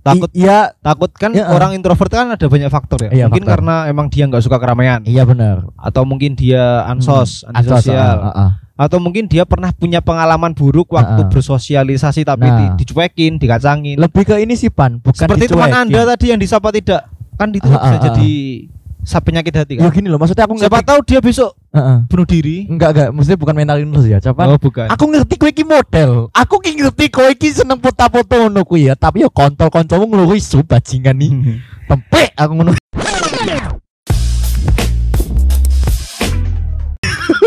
Takut 0.04 0.28
I- 0.30 0.44
iya, 0.44 0.76
takut 0.78 1.08
kan 1.10 1.32
Ya, 1.32 1.48
orang 1.48 1.72
introvert 1.72 2.12
kan 2.12 2.28
ada 2.30 2.44
banyak 2.44 2.68
faktor 2.68 3.00
ya. 3.02 3.10
Iya, 3.10 3.26
mungkin 3.26 3.42
faktor. 3.42 3.54
karena 3.58 3.76
emang 3.88 4.08
dia 4.08 4.24
nggak 4.26 4.44
suka 4.44 4.58
keramaian 4.58 5.00
iya 5.04 5.24
benar. 5.24 5.64
atau 5.74 6.04
mungkin 6.04 6.36
dia 6.36 6.84
ansos, 6.84 7.42
Hmm. 7.42 7.56
antisosial 7.56 8.18
ah, 8.18 8.28
ah, 8.28 8.36
ah. 8.38 8.52
atau 8.76 9.00
mungkin 9.00 9.26
dia 9.26 9.44
pernah 9.44 9.72
punya 9.72 10.00
pengalaman 10.00 10.52
buruk 10.52 10.92
waktu 10.92 11.18
Ah, 11.18 11.24
ah. 11.24 11.32
bersosialisasi 11.32 12.22
tapi 12.22 12.44
Nah. 12.44 12.76
di- 12.76 12.84
dicuekin, 12.84 13.38
dikacangin. 13.38 13.96
Lebih 13.96 14.24
ke 14.26 14.36
ini 14.38 14.54
sih 14.54 14.68
pan, 14.68 15.00
bukan 15.00 15.24
Seperti 15.24 15.48
teman 15.48 15.72
dicuekin. 15.72 15.82
Anda 15.88 16.02
tadi 16.10 16.26
yang 16.28 16.38
disapa 16.38 16.68
tidak 16.70 17.08
kan 17.34 17.48
itu 17.50 17.64
Ah, 17.64 17.72
bisa 17.74 17.88
ah, 17.88 17.96
ah. 17.96 18.04
jadi 18.04 18.32
sa 19.04 19.20
penyakit 19.20 19.52
hati 19.52 19.76
Ya 19.76 19.88
kan. 19.88 19.92
gini 19.92 20.08
loh, 20.08 20.16
maksudnya 20.16 20.48
aku 20.48 20.56
Siapa 20.56 20.80
ngerti. 20.80 20.88
tahu 20.88 21.00
dia 21.04 21.20
besok 21.20 21.52
Heeh. 21.70 21.98
bunuh 22.08 22.24
diri. 22.24 22.58
Enggak 22.66 22.90
enggak, 22.96 23.10
maksudnya 23.12 23.40
bukan 23.40 23.56
mental 23.56 23.78
illness 23.78 24.06
ya, 24.08 24.18
Capan. 24.18 24.46
Oh, 24.48 24.58
bukan. 24.58 24.88
Aku 24.88 25.04
ngerti 25.12 25.36
kowe 25.36 25.50
iki 25.50 25.64
model. 25.64 26.32
Aku 26.32 26.56
ki 26.58 26.72
ngerti 26.74 27.06
kowe 27.12 27.28
iki 27.28 27.52
seneng 27.52 27.84
foto-foto 27.84 28.34
ngono 28.40 28.64
kuwi 28.64 28.88
ya, 28.88 28.96
tapi 28.96 29.22
yo 29.22 29.30
kontol 29.30 29.68
kancamu 29.68 30.08
ngono 30.08 30.24
kuwi 30.26 30.40
su 30.40 30.64
bajingan 30.64 31.20
nih. 31.20 31.32
Tempek 31.86 32.32
aku 32.34 32.52
ngono. 32.56 32.72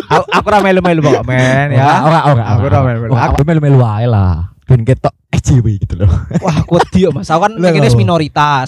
aku, 0.07 0.25
aku 0.29 0.47
ra 0.47 0.59
melu-melu 0.61 1.01
kok, 1.03 1.25
men 1.25 1.73
ya. 1.73 2.05
Ora 2.05 2.21
ora 2.31 2.43
Aku 2.53 2.63
ora 2.69 2.79
melu-melu. 2.85 3.13
Aku 3.17 3.41
melu-melu 3.43 3.79
wae 3.81 4.07
lah. 4.07 4.53
Ben 4.67 4.83
ketok 4.83 5.15
EJW 5.31 5.79
gitu 5.79 5.95
loh. 6.05 6.11
Wah, 6.43 6.67
aku 6.67 6.83
wedi 6.83 7.07
yo, 7.07 7.15
Mas. 7.15 7.31
Aku 7.31 7.47
kan 7.47 7.55
apa? 7.55 7.97
minoritas. 7.97 8.67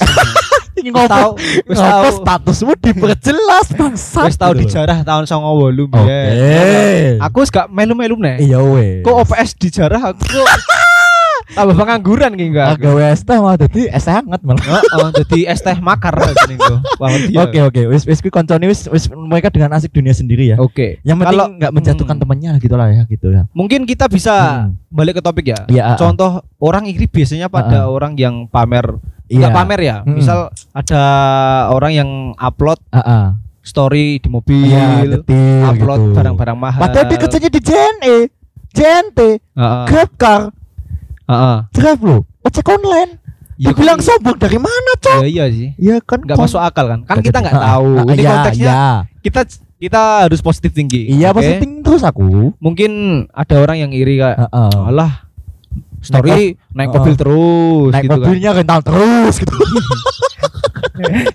Ngopo? 0.87 1.37
Ngopo 1.69 2.09
statusmu 2.23 2.73
diperjelas 2.79 3.67
bangsat. 3.75 4.27
Wis 4.31 4.37
tahu 4.39 4.53
gitu 4.55 4.61
di 4.61 4.65
loh. 4.67 4.73
jarah 4.73 4.99
tahun 5.03 5.25
98 5.27 5.35
Oke. 5.35 5.91
biyen. 5.91 7.19
Aku 7.23 7.37
wis 7.43 7.51
gak 7.51 7.67
melu-melu 7.69 8.17
nih. 8.19 8.37
Iya 8.45 8.59
weh. 8.63 9.03
Kok 9.03 9.15
OPS 9.27 9.51
di 9.59 9.69
jarah 9.75 10.01
aku 10.15 10.25
tambah 11.49 11.75
pengangguran 11.75 12.33
ki 12.35 12.45
enggak. 12.49 12.77
agak 12.77 12.93
wes 12.93 13.21
teh 13.23 13.39
mah 13.39 13.57
dadi 13.57 13.83
es 13.87 14.05
hangat 14.05 14.41
malah. 14.45 14.61
Heeh, 14.61 15.09
dadi 15.15 15.41
es 15.45 15.61
teh 15.61 15.77
makar 15.79 16.13
jeneng 16.45 16.61
ya. 16.61 16.77
Oke 17.41 17.59
oke, 17.63 17.83
wis 17.89 18.05
wis 18.05 18.19
kuwi 18.19 18.29
koncone 18.29 18.65
wis 18.67 18.85
wis 18.87 19.09
mereka 19.09 19.49
dengan 19.49 19.73
asik 19.73 19.91
dunia 19.91 20.13
sendiri 20.13 20.53
ya. 20.53 20.57
Oke. 20.59 21.01
Yang 21.03 21.25
penting 21.25 21.39
Kalau- 21.39 21.53
nggak 21.57 21.73
menjatuhkan 21.73 22.17
Hmm. 22.17 22.23
temennya 22.23 22.53
gitu 22.59 22.75
lah 22.75 22.89
ya 22.89 23.03
gitu 23.07 23.29
ya. 23.31 23.43
Mungkin 23.53 23.85
kita 23.85 24.07
bisa 24.07 24.35
Hmm. 24.67 24.77
balik 24.89 25.19
ke 25.19 25.23
topik 25.23 25.47
ya. 25.47 25.65
Iya, 25.67 25.83
ah, 25.85 25.91
ah. 25.95 25.97
Contoh 25.97 26.31
orang 26.59 26.85
iri 26.85 27.07
biasanya 27.07 27.49
pada 27.49 27.87
orang 27.87 28.13
yang 28.15 28.45
pamer 28.47 29.01
Iya. 29.29 29.45
Enggak 29.45 29.53
pamer 29.55 29.81
ya. 29.85 29.97
Hmm. 30.03 30.17
Misal 30.17 30.39
ada 30.73 31.03
orang 31.69 31.93
yang 31.93 32.11
upload 32.35 32.81
Heeh. 32.89 33.37
story 33.61 34.17
di 34.17 34.29
mobil, 34.33 35.21
detil 35.21 35.69
upload 35.69 36.01
gitu. 36.01 36.17
barang-barang 36.17 36.57
mahal. 36.57 36.81
Padahal 36.81 37.05
dia 37.05 37.19
kerjanya 37.21 37.51
di 37.53 37.61
JNE, 37.61 38.17
JNT, 38.73 39.19
Heeh. 39.37 39.85
Grabcar, 39.85 40.49
Heeh. 41.29 41.57
Grab 41.71 41.99
lo, 42.01 42.17
ojek 42.41 42.67
online. 42.67 43.21
Ya, 43.55 43.69
Dia 43.69 43.77
bilang 43.77 43.99
kan- 43.99 44.07
sombong 44.09 44.39
dari 44.39 44.57
mana, 44.57 44.91
Cok? 44.97 45.19
Ya, 45.19 45.27
iya 45.27 45.45
sih. 45.49 45.69
Ya 45.77 45.97
kan 46.01 46.23
Nggak 46.23 46.39
masuk 46.39 46.57
akal 46.59 46.87
kan? 46.87 47.01
Kan 47.03 47.17
kita 47.21 47.39
nggak 47.39 47.53
Ah, 47.53 47.65
tahu. 47.75 47.91
ah, 47.93 48.05
Ini 48.07 48.15
iya, 48.17 48.31
konteksnya 48.33 48.65
iya. 48.65 48.83
kita 49.21 49.41
kita 49.77 50.03
harus 50.25 50.41
positif 50.41 50.71
tinggi. 50.73 51.07
Iya, 51.09 51.31
Oke? 51.31 51.43
positif 51.43 51.69
terus 51.83 52.03
aku. 52.03 52.55
Mungkin 52.57 52.91
ada 53.29 53.55
orang 53.57 53.77
yang 53.79 53.91
iri 53.91 54.17
kayak 54.17 54.39
Heeh. 54.41 54.73
alah 54.85 55.27
story 55.99 56.55
naik, 56.71 56.89
Oh. 56.89 56.95
mobil 56.97 57.15
terus 57.15 57.91
Naik 57.91 58.03
gitu 58.05 58.15
kan. 58.15 58.25
mobilnya 58.25 58.51
rental 58.55 58.81
terus 58.81 59.35
gitu. 59.37 59.55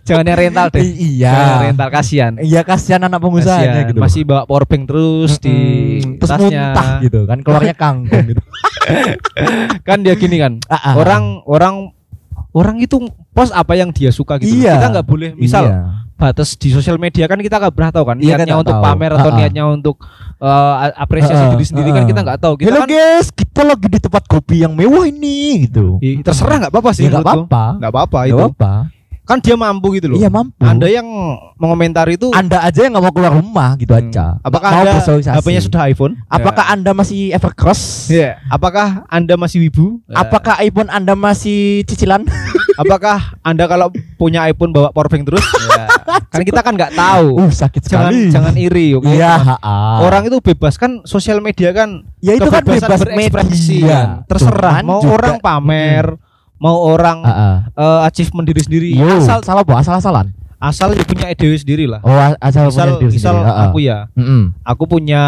Jangan 0.04 0.24
yang 0.26 0.40
rental 0.42 0.68
deh. 0.70 0.84
Iya. 0.84 1.32
Jangan 1.34 1.60
rental 1.66 1.90
kasihan. 1.90 2.32
Iya 2.36 2.62
kasihan 2.64 3.02
anak 3.02 3.20
Kasihan. 3.20 3.88
gitu. 3.88 4.00
Masih 4.00 4.22
bawa 4.24 4.44
powerbank 4.44 4.84
terus 4.86 5.40
di 5.40 5.56
Mm-mm. 6.00 6.20
terus 6.20 6.30
tasnya. 6.30 6.72
muntah 6.72 6.88
gitu 7.00 7.20
kan 7.24 7.38
keluarnya 7.40 7.76
kangkung 7.76 8.24
gitu. 8.26 8.40
Kan 9.82 10.02
dia 10.02 10.14
gini 10.14 10.38
kan. 10.38 10.60
Ah. 10.66 10.96
Orang 10.96 11.44
orang 11.46 11.76
orang 12.52 12.78
itu 12.78 13.02
post 13.32 13.52
apa 13.52 13.74
yang 13.74 13.90
dia 13.90 14.10
suka 14.10 14.38
gitu. 14.38 14.54
Iya. 14.54 14.78
Kita 14.78 14.88
nggak 14.92 15.08
boleh 15.08 15.30
misal 15.34 15.66
Iya. 15.66 15.80
batas 16.14 16.56
di 16.56 16.70
sosial 16.70 16.96
media 16.96 17.26
kan 17.26 17.36
kita 17.36 17.58
nggak 17.58 17.74
pernah 17.74 17.92
tahu 17.92 18.06
kan 18.06 18.16
Iya, 18.16 18.38
niatnya 18.38 18.46
kita 18.48 18.62
untuk 18.62 18.76
tahu. 18.78 18.86
pamer 18.86 19.12
atau 19.12 19.28
ah. 19.28 19.36
niatnya 19.36 19.64
untuk 19.66 19.96
eh, 20.38 20.74
apresiasi 20.96 21.44
Ah, 21.44 21.52
diri 21.52 21.66
sendiri 21.66 21.90
kan 21.90 22.04
ah. 22.04 22.08
kita 22.08 22.20
nggak 22.22 22.40
tahu. 22.40 22.54
Kita 22.56 22.70
Halo 22.70 22.80
kan 22.80 22.90
guys, 22.90 23.28
kita 23.28 23.62
lagi 23.64 23.88
di 23.90 24.00
tempat 24.00 24.24
kopi 24.24 24.56
yang 24.60 24.72
mewah 24.72 25.04
ini 25.04 25.68
gitu. 25.68 25.98
Terserah 26.22 26.56
nggak 26.62 26.72
apa-apa 26.72 26.92
sih 26.94 27.08
Ya 27.08 27.12
nggak 27.12 27.26
apa-apa. 27.26 27.66
Nggak 27.78 27.92
apa-apa 27.92 28.20
itu. 28.26 28.38
apa-apa. 28.40 28.74
Kan 29.24 29.40
dia 29.40 29.56
mampu 29.56 29.96
gitu 29.96 30.08
loh. 30.08 30.18
Iya 30.18 30.28
mampu. 30.28 30.60
Anda 30.60 30.86
yang 30.86 31.08
mengomentari 31.56 32.16
itu 32.16 32.28
Anda 32.30 32.60
aja 32.60 32.84
yang 32.84 32.92
nggak 32.92 33.04
mau 33.04 33.14
keluar 33.14 33.34
rumah 33.34 33.70
gitu 33.76 33.92
Hmm. 33.92 34.04
aja. 34.04 34.26
Apakah 34.40 34.70
mau 34.70 34.84
Anda. 34.84 35.00
HP-nya 35.32 35.62
sudah 35.62 35.82
iPhone? 35.86 36.20
Apakah 36.28 36.68
Anda 36.68 36.92
masih 36.92 37.32
Evercross? 37.32 38.10
Iya. 38.10 38.44
Apakah 38.48 39.08
Anda 39.08 39.34
masih 39.34 39.64
wibu? 39.64 40.04
Apakah 40.10 40.60
iPhone 40.60 40.88
Anda 40.88 41.14
masih 41.14 41.84
cicilan? 41.84 42.28
Apakah 42.76 43.38
Anda 43.40 43.64
kalau 43.64 43.88
punya 44.18 44.44
iPhone 44.44 44.70
bawa 44.70 44.92
powerbank 44.92 45.24
terus? 45.26 45.46
Ya. 45.74 45.90
Kan 46.30 46.42
kita 46.44 46.62
kan 46.62 46.74
nggak 46.74 46.94
tahu. 46.94 47.28
Uh, 47.40 47.50
sakit 47.50 47.82
Jangan 47.84 48.14
sekali. 48.14 48.30
jangan 48.30 48.54
iri, 48.56 48.94
oke? 48.94 49.10
Iya, 49.10 49.58
ha-ha. 49.58 50.02
Orang 50.02 50.22
itu 50.24 50.38
bebas 50.40 50.78
kan 50.78 51.02
sosial 51.04 51.42
media 51.42 51.74
kan 51.74 52.06
ya 52.20 52.34
itu 52.34 52.46
kan 52.46 52.62
bebas 52.62 52.86
berekspresi 53.02 53.82
media. 53.82 53.90
kan. 53.90 54.08
Terserah 54.28 54.74
Cuman 54.78 54.86
mau 54.86 55.02
juga- 55.02 55.14
orang 55.16 55.36
pamer, 55.40 56.06
mau 56.64 56.80
orang 56.88 57.20
Heeh. 57.22 57.56
eh, 57.76 58.00
achievement 58.08 58.48
diri 58.48 58.62
sendiri 58.64 58.88
Yo, 58.96 59.04
asal 59.20 59.44
salah 59.44 59.62
apa? 59.62 59.76
Asal-asalan. 59.78 60.32
asal 60.64 60.96
dia 60.96 61.04
punya 61.04 61.28
ide 61.28 61.60
sendiri 61.60 61.84
lah. 61.84 62.00
Oh, 62.00 62.16
asal 62.40 62.72
misal 62.72 62.96
punya 62.96 63.04
diri 63.04 63.12
misal 63.12 63.36
sendiri. 63.36 63.64
Aku 63.68 63.78
ya, 63.78 64.08
Mm-mm. 64.16 64.56
aku 64.64 64.84
punya 64.88 65.22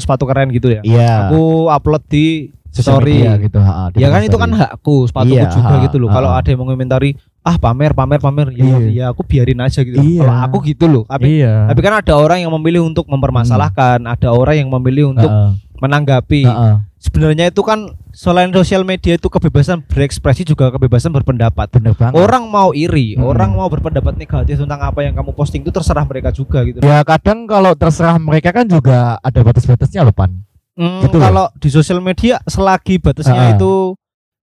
sepatu 0.00 0.24
keren 0.24 0.48
gitu 0.48 0.72
ya. 0.72 0.80
Iya. 0.80 1.28
Aku 1.28 1.68
upload 1.68 2.00
di 2.08 2.56
story. 2.72 3.20
media 3.20 3.36
gitu, 3.36 3.60
di 3.92 4.00
Ya 4.00 4.08
kan 4.08 4.24
story. 4.24 4.28
itu 4.28 4.36
kan 4.36 4.50
hakku, 4.52 4.96
sepatuku 5.04 5.36
Iya, 5.36 5.52
juga 5.52 5.74
ha, 5.76 5.84
gitu 5.84 5.96
loh. 5.96 6.08
Kalau 6.08 6.32
ha. 6.32 6.40
ada 6.40 6.48
yang 6.48 6.60
mengomentari, 6.60 7.16
ah 7.40 7.56
pamer 7.56 7.92
pamer 7.92 8.16
pamer, 8.16 8.48
ya, 8.52 8.64
Iya. 8.64 8.76
ya 8.88 9.04
aku 9.12 9.24
biarin 9.24 9.60
aja 9.60 9.80
gitu. 9.80 9.96
Iya. 9.96 10.24
Kalau 10.24 10.36
aku 10.40 10.56
gitu 10.64 10.84
loh. 10.88 11.04
Tapi 11.04 11.44
Iya. 11.44 11.68
tapi 11.68 11.80
kan 11.80 11.92
ada 12.00 12.12
orang 12.16 12.40
yang 12.40 12.52
memilih 12.52 12.80
untuk 12.80 13.04
mempermasalahkan, 13.06 14.00
ada 14.02 14.28
orang 14.28 14.56
yang 14.56 14.68
memilih 14.70 15.12
untuk 15.12 15.28
Heeh, 15.28 15.50
menanggapi. 15.80 16.42
heeh. 16.44 16.74
Sebenarnya 17.06 17.54
itu 17.54 17.62
kan 17.62 17.94
selain 18.10 18.50
sosial 18.50 18.82
media 18.82 19.14
itu 19.14 19.30
kebebasan 19.30 19.78
berekspresi 19.86 20.42
juga 20.42 20.74
kebebasan 20.74 21.14
berpendapat. 21.14 21.70
Bener 21.70 21.94
banget. 21.94 22.18
Orang 22.18 22.50
mau 22.50 22.74
iri, 22.74 23.14
Hmm. 23.14 23.30
orang 23.30 23.54
mau 23.54 23.70
berpendapat 23.70 24.18
negatif 24.18 24.58
tentang 24.58 24.82
apa 24.82 25.06
yang 25.06 25.14
kamu 25.14 25.30
posting 25.30 25.62
itu 25.62 25.70
terserah 25.70 26.02
mereka 26.02 26.34
juga 26.34 26.66
gitu. 26.66 26.82
Ya 26.82 27.06
kadang 27.06 27.46
kalau 27.46 27.78
terserah 27.78 28.18
mereka 28.18 28.50
kan 28.50 28.66
juga 28.66 29.22
ada 29.22 29.40
batas-batasnya 29.40 30.02
loh 30.02 30.10
pan. 30.10 30.34
Hmm, 30.76 31.06
gitu 31.06 31.16
loh. 31.16 31.24
kalau 31.24 31.46
di 31.56 31.68
sosial 31.70 32.02
media 32.02 32.36
selagi 32.44 32.98
batasnya 32.98 33.54
itu 33.54 33.94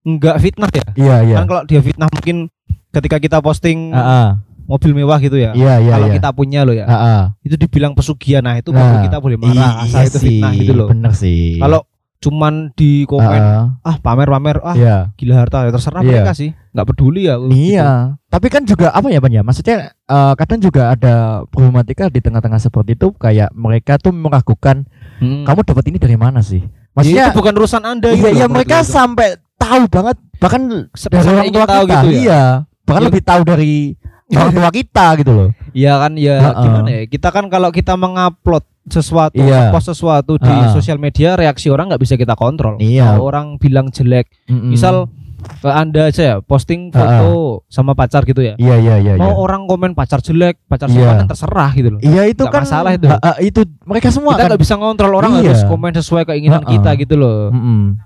enggak 0.02 0.40
fitnah 0.40 0.72
ya. 0.72 0.88
Iya 0.96 1.16
iya. 1.28 1.36
Kan 1.44 1.46
kalau 1.52 1.64
dia 1.68 1.80
fitnah 1.84 2.08
mungkin 2.10 2.48
ketika 2.90 3.20
kita 3.20 3.38
posting 3.38 3.92
Heeh. 3.92 4.40
mobil 4.66 4.92
mewah 4.96 5.20
gitu 5.20 5.36
ya. 5.38 5.52
Iya 5.54 5.84
iya 5.84 5.92
kalau 5.94 6.08
iya. 6.10 6.16
kita 6.16 6.30
punya 6.34 6.64
loh 6.64 6.74
ya. 6.74 6.88
Heeh. 6.88 7.22
Itu 7.44 7.56
dibilang 7.60 7.94
pesugihan 7.94 8.42
nah 8.42 8.56
itu 8.58 8.72
Nah, 8.72 8.82
baru 8.82 8.96
kita 9.06 9.18
boleh 9.20 9.38
marah 9.38 9.84
iya 9.86 10.00
asal 10.00 10.02
itu 10.10 10.18
fitnah 10.24 10.52
sih, 10.56 10.60
gitu 10.64 10.74
loh. 10.74 10.88
Bener 10.90 11.12
sih. 11.14 11.62
Kalau 11.62 11.86
cuman 12.24 12.54
di 12.72 13.04
komen 13.04 13.28
Heeh. 13.36 13.64
ah 13.82 13.96
pamer-pamer 13.98 14.58
ah 14.60 14.72
Iya. 14.72 14.98
gila 15.14 15.36
harta 15.38 15.64
ya 15.64 15.72
terserah 15.72 16.00
Iya. 16.00 16.08
mereka 16.24 16.32
sih. 16.32 16.56
nggak 16.72 16.88
peduli 16.88 17.22
ya. 17.24 17.36
aku 17.36 17.46
gitu. 17.46 17.60
Iya, 17.70 17.90
tapi 18.28 18.48
kan 18.48 18.64
juga 18.64 18.88
apa 18.90 19.06
ya 19.08 19.20
Pan 19.20 19.30
ya? 19.30 19.42
Maksudnya 19.42 19.78
eh, 19.94 20.34
kadang 20.34 20.60
juga 20.60 20.82
ada 20.90 21.14
problematika 21.46 22.08
di 22.08 22.18
tengah-tengah 22.18 22.58
seperti 22.58 22.96
itu 22.96 23.12
kayak 23.14 23.52
mereka 23.52 23.98
tuh 23.98 24.10
meragukan 24.10 24.88
Hmm. 25.14 25.44
kamu 25.44 25.62
dapat 25.64 25.84
ini 25.88 25.98
dari 25.98 26.16
mana 26.16 26.40
sih? 26.40 26.60
Ya, 26.60 26.92
Maksudnya 26.94 27.26
itu 27.28 27.36
bukan 27.36 27.54
urusan 27.56 27.84
Anda 27.84 28.08
iya 28.08 28.18
gitu 28.18 28.28
iya 28.34 28.46
mereka 28.48 28.78
itu. 28.80 28.90
sampai 28.90 29.28
tahu 29.56 29.86
banget 29.88 30.18
bahkan 30.38 30.62
dari 30.90 31.28
orang 31.30 31.48
tua 31.50 31.66
tahu 31.66 31.84
kita. 31.84 31.94
gitu 31.96 32.08
ya. 32.08 32.20
Iya, 32.20 32.44
bahkan 32.84 33.02
Ya. 33.02 33.08
lebih 33.08 33.22
tahu 33.24 33.42
dari 33.44 33.74
orang 34.34 34.52
tua 34.52 34.70
kita 34.70 35.06
gitu 35.16 35.32
loh. 35.32 35.50
Iya 35.72 35.94
kan 35.98 36.12
ya 36.16 36.36
Heeh. 36.40 36.58
gimana 36.60 36.90
ya 36.90 37.02
kita 37.06 37.30
kan 37.30 37.46
kalau 37.48 37.70
kita 37.70 37.94
mengupload 37.94 38.66
sesuatu 38.86 39.36
Iya. 39.36 39.70
post 39.70 39.88
sesuatu 39.88 40.36
di 40.36 40.46
Heeh. 40.46 40.72
sosial 40.72 40.98
media 40.98 41.34
reaksi 41.34 41.68
orang 41.68 41.88
nggak 41.88 42.02
bisa 42.02 42.16
kita 42.16 42.34
kontrol 42.34 42.76
Iya. 42.78 43.10
Kalau 43.10 43.24
orang 43.26 43.56
bilang 43.56 43.88
jelek 43.88 44.28
Mm-mm. 44.46 44.70
misal 44.70 45.08
ke 45.44 45.68
anda 45.68 46.08
aja 46.08 46.24
ya 46.24 46.36
posting 46.40 46.88
foto 46.90 47.64
sama 47.68 47.92
pacar 47.92 48.24
gitu 48.24 48.40
ya 48.40 48.56
Iya 48.56 48.76
iya 48.78 48.96
iya. 48.98 49.14
mau 49.14 49.28
iya. 49.30 49.36
orang 49.38 49.62
komen 49.66 49.92
pacar 49.92 50.20
jelek 50.20 50.56
pacar 50.66 50.88
Iya. 50.88 51.20
kan 51.22 51.28
terserah 51.28 51.72
gitu 51.72 51.90
loh 51.90 52.00
Iya 52.00 52.24
itu 52.26 52.42
Nggak 52.42 52.54
kan 52.54 52.64
masalah 52.64 52.92
itu. 52.94 53.08
Ha, 53.08 53.32
itu 53.42 53.62
mereka 53.84 54.08
semua 54.08 54.32
kita 54.32 54.40
kan. 54.40 54.48
nggak 54.50 54.62
bisa 54.62 54.74
ngontrol 54.76 55.14
orang 55.14 55.32
Iya. 55.38 55.52
harus 55.52 55.64
komen 55.66 55.92
sesuai 55.94 56.24
keinginan 56.26 56.62
Heeh. 56.62 56.72
kita 56.74 56.90
gitu 56.98 57.16
loh 57.16 57.52
Mm-mm. 57.52 58.00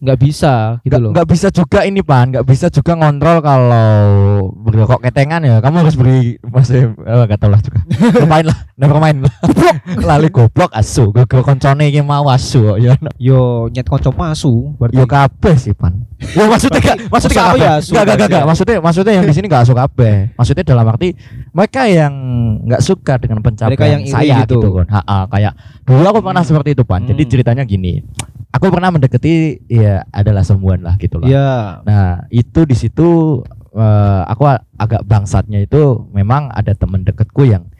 Nggak 0.00 0.16
bisa 0.18 0.80
gitu 0.80 0.88
Nggak- 0.88 1.02
loh 1.04 1.10
nggak 1.12 1.28
bisa 1.28 1.46
juga 1.52 1.80
ini 1.84 2.00
pan, 2.00 2.32
nggak 2.32 2.46
bisa 2.48 2.66
juga 2.72 2.96
ngontrol 2.96 3.44
kalau 3.44 3.92
berkok 4.64 5.04
ketengan 5.04 5.44
ya. 5.44 5.60
Kamu 5.60 5.84
harus 5.84 5.92
beri 5.92 6.40
masih 6.40 6.96
eh, 6.96 7.24
nggak 7.28 7.36
tahu 7.36 7.52
lah 7.52 7.60
juga. 7.60 7.80
Lupain 8.24 8.44
lah, 8.48 8.58
never 8.80 8.96
mind 8.96 9.28
lah. 9.28 9.34
Lali 10.00 10.32
goblok 10.32 10.72
asu, 10.72 11.12
gue 11.12 11.28
koncone 11.28 11.92
iki 11.92 12.00
mau 12.00 12.24
asu 12.32 12.80
ya. 12.80 12.96
yo 13.20 13.68
nyet 13.68 13.84
konco 13.84 14.08
masu 14.16 14.72
berarti 14.80 14.96
Yo 14.96 15.04
kabeh 15.04 15.54
sih 15.60 15.76
pan. 15.76 16.08
Yo 16.32 16.48
maksudnya 16.48 16.80
gak, 16.80 16.96
maksudnya 17.08 17.12
Maksud 17.12 17.30
gak 17.32 17.44
apa 17.44 17.56
ya, 17.56 17.72
berarti 18.04 18.24
nggak. 18.24 18.40
ya? 18.40 18.44
Maksudnya, 18.44 18.76
maksudnya 18.80 19.12
yang 19.16 19.24
di 19.24 19.34
sini 19.36 19.46
nggak 19.48 19.62
asu 19.64 19.72
kabeh. 19.72 20.14
Maksudnya 20.36 20.64
dalam 20.64 20.84
arti 20.88 21.08
mereka 21.52 21.82
yang 21.88 22.12
nggak 22.64 22.82
suka 22.84 23.16
dengan 23.16 23.40
pencapaian 23.40 23.72
Mereka 23.72 23.86
yang 23.88 24.02
saya 24.04 24.36
gitu. 24.44 24.60
gitu, 24.60 24.68
kan. 24.80 24.86
Ha, 24.88 25.00
ha, 25.00 25.16
kayak 25.28 25.52
dulu 25.90 26.06
aku 26.06 26.20
pernah 26.22 26.40
Hmm. 26.40 26.48
seperti 26.48 26.70
itu 26.72 26.82
pan. 26.86 27.02
Jadi 27.02 27.22
Hmm. 27.26 27.30
ceritanya 27.30 27.62
gini. 27.66 28.06
Aku 28.50 28.66
pernah 28.66 28.90
mendekati 28.90 29.62
ya 29.66 30.02
adalah 30.10 30.42
semuan 30.42 30.78
lah 30.80 30.94
gitu 30.96 31.18
lah. 31.18 31.26
ya 31.26 31.50
Nah, 31.82 32.26
itu 32.30 32.62
di 32.62 32.74
situ 32.74 33.42
eh, 33.70 34.22
aku 34.26 34.42
agak 34.76 35.02
bangsatnya 35.04 35.62
itu 35.62 35.78
memang 36.10 36.50
ada 36.50 36.74
temen 36.74 37.02
deketku 37.02 37.46
yang 37.46 37.70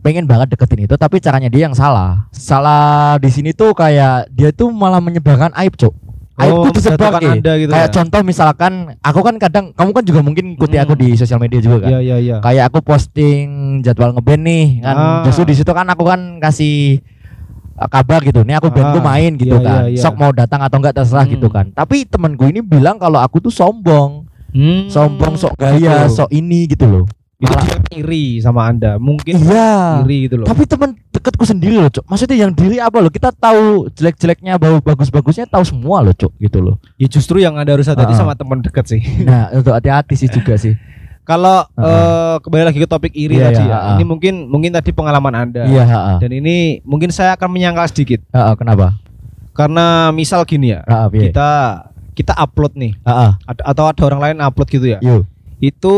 pengen 0.00 0.24
banget 0.24 0.48
deketin 0.48 0.88
itu 0.88 0.96
tapi 0.96 1.20
caranya 1.20 1.52
dia 1.52 1.68
yang 1.68 1.76
salah. 1.76 2.24
Salah 2.32 3.20
di 3.20 3.28
sini 3.28 3.52
tuh 3.52 3.76
kayak 3.76 4.32
dia 4.32 4.48
tuh 4.48 4.72
malah 4.72 4.96
menyebarkan 4.96 5.52
aib, 5.60 5.76
Cuk. 5.76 5.92
Aib 6.40 6.56
oh, 6.56 6.64
tuh 6.64 6.72
disebar 6.72 7.20
anda 7.20 7.52
gitu 7.60 7.68
Kayak 7.68 7.84
ya 7.84 7.92
contoh 7.92 8.20
misalkan 8.24 8.96
aku 9.04 9.20
kan 9.20 9.36
kadang 9.36 9.76
kamu 9.76 9.90
kan 9.92 10.04
juga 10.08 10.20
mungkin 10.24 10.56
ikuti 10.56 10.80
Hmm. 10.80 10.84
aku 10.88 10.96
di 10.96 11.12
sosial 11.12 11.36
media 11.36 11.60
juga 11.60 11.84
kan. 11.84 11.90
ya 11.92 11.98
ya 12.00 12.16
ya 12.16 12.36
Kayak 12.40 12.72
aku 12.72 12.80
posting 12.80 13.48
jadwal 13.84 14.16
ngeband 14.16 14.40
nih 14.40 14.64
kan. 14.80 14.96
Ah. 14.96 15.20
Justru 15.28 15.44
di 15.44 15.54
situ 15.54 15.68
kan 15.68 15.84
aku 15.84 16.00
kan 16.00 16.40
kasih 16.40 17.04
uh, 17.04 17.19
kabar 17.86 18.20
gitu. 18.20 18.42
Nih 18.42 18.52
aku 18.54 18.68
bandku 18.68 18.98
Ah, 18.98 19.04
main 19.06 19.32
gitu 19.34 19.54
iya, 19.54 19.62
kan. 19.62 19.80
iya, 19.86 19.94
iya. 19.94 20.00
Sok 20.00 20.14
mau 20.16 20.30
datang 20.30 20.60
atau 20.60 20.76
enggak 20.76 20.92
terserah 20.94 21.22
Hmm. 21.22 21.32
gitu 21.32 21.46
kan. 21.46 21.70
Tapi 21.70 22.04
temanku 22.04 22.44
ini 22.44 22.60
bilang 22.60 22.96
kalau 22.96 23.16
aku 23.16 23.38
tuh 23.38 23.48
sombong 23.50 24.26
Hmm, 24.50 24.90
sombong 24.90 25.38
sok 25.38 25.54
gaya 25.54 25.78
gitu. 26.04 26.18
sok 26.18 26.30
ini 26.30 26.66
gitu 26.66 26.82
loh 26.84 27.06
itu 27.38 27.48
Malah- 27.48 27.64
dia 27.80 27.96
iri 27.96 28.24
sama 28.36 28.66
anda 28.66 28.98
mungkin 28.98 29.32
iya 29.38 30.02
iri 30.02 30.26
gitu 30.26 30.36
loh 30.36 30.44
tapi 30.44 30.66
teman 30.66 30.92
deketku 31.08 31.40
sendiri 31.42 31.78
loh 31.78 31.88
cok 31.88 32.04
maksudnya 32.04 32.36
yang 32.36 32.52
diri 32.52 32.76
apa 32.76 32.98
loh 32.98 33.08
kita 33.08 33.32
tahu 33.32 33.88
jelek-jeleknya 33.90 34.58
bau 34.58 34.76
bagus-bagusnya 34.78 35.46
tahu 35.46 35.64
semua 35.64 36.02
loh 36.02 36.12
cok 36.12 36.36
gitu 36.36 36.60
loh 36.60 36.76
ya 36.96 37.06
justru 37.06 37.38
yang 37.38 37.56
anda 37.56 37.72
harus 37.72 37.86
hati-hati 37.86 38.12
Ah. 38.12 38.18
sama 38.18 38.34
teman 38.34 38.60
dekat 38.60 38.84
sih 38.86 39.00
nah 39.22 39.48
untuk 39.48 39.72
hati-hati 39.72 40.12
sih 40.16 40.28
juga 40.28 40.52
sih 40.54 40.76
kalau 41.22 41.62
Ah. 41.74 41.84
eh, 41.84 42.36
kembali 42.40 42.62
lagi 42.64 42.78
ke 42.78 42.86
topik 42.86 43.12
iri 43.12 43.36
Iya, 43.36 43.44
tadi 43.48 43.62
iya, 43.62 43.78
ya 43.78 43.90
ini 43.94 44.04
mungkin 44.04 44.34
mungkin 44.46 44.70
tadi 44.70 44.90
pengalaman 44.90 45.32
anda 45.32 45.62
iya 45.64 45.84
ha. 45.84 46.00
dan 46.16 46.30
ini 46.30 46.80
mungkin 46.82 47.08
saya 47.08 47.34
akan 47.34 47.48
menyangkal 47.48 47.86
sedikit 47.86 48.24
ha, 48.30 48.52
kenapa 48.52 48.98
karena 49.50 50.10
misal 50.10 50.42
gini 50.42 50.72
ya 50.72 50.80
ha, 50.84 51.06
piye? 51.06 51.28
kita 51.28 51.48
kita 52.12 52.32
upload 52.34 52.74
nih 52.74 52.92
ha. 53.02 53.36
ad- 53.40 53.64
atau 53.64 53.84
ada 53.86 54.02
orang 54.04 54.20
lain 54.22 54.36
upload 54.40 54.68
gitu 54.68 54.86
ya 54.86 54.98
Yo. 55.00 55.22
itu 55.58 55.94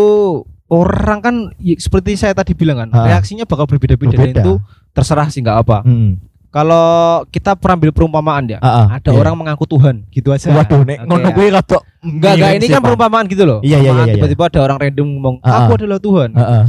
orang 0.67 1.21
kan 1.21 1.35
ya, 1.57 1.76
seperti 1.76 2.14
saya 2.14 2.33
tadi 2.33 2.52
bilang 2.52 2.79
kan 2.79 2.88
Ah. 2.91 3.07
reaksinya 3.09 3.45
bakal 3.45 3.64
berbeda-beda 3.67 4.17
dan 4.17 4.33
itu 4.35 4.52
terserah 4.91 5.29
sih 5.29 5.41
nggak 5.41 5.59
apa 5.61 5.81
Hmm. 5.83 6.21
Kalau 6.53 6.85
kita 7.27 7.57
perambil 7.57 7.91
perumpamaan 7.91 8.45
ya 8.47 8.59
Ha, 8.59 8.69
ha. 8.69 8.83
ada 8.95 9.09
Iya. 9.09 9.17
orang 9.17 9.35
mengaku 9.35 9.65
Tuhan 9.67 10.05
gitu 10.09 10.29
aja 10.31 10.53
waduh 10.53 10.85
nek 10.85 11.01
Oke, 11.01 11.09
ngono 11.09 11.29
kuwi 11.33 11.49
rada 11.49 11.79
Enggak, 11.99 12.33
enggak 12.35 12.53
ini 12.59 12.67
kan 12.67 12.81
perumpamaan 12.83 13.25
gitu 13.25 13.43
loh. 13.43 13.59
Iya, 13.61 13.79
iya, 13.79 13.89
Perumpamaan 13.89 14.03
iya, 14.03 14.11
iya. 14.11 14.17
Tiba-tiba 14.19 14.45
ada 14.45 14.59
orang 14.61 14.77
random 14.77 15.07
ngomong, 15.09 15.37
Ah, 15.41 15.55
"Aku 15.61 15.71
ah. 15.71 15.77
adalah 15.77 15.99
Tuhan." 15.99 16.29
Ha, 16.35 16.43
ha. 16.53 16.61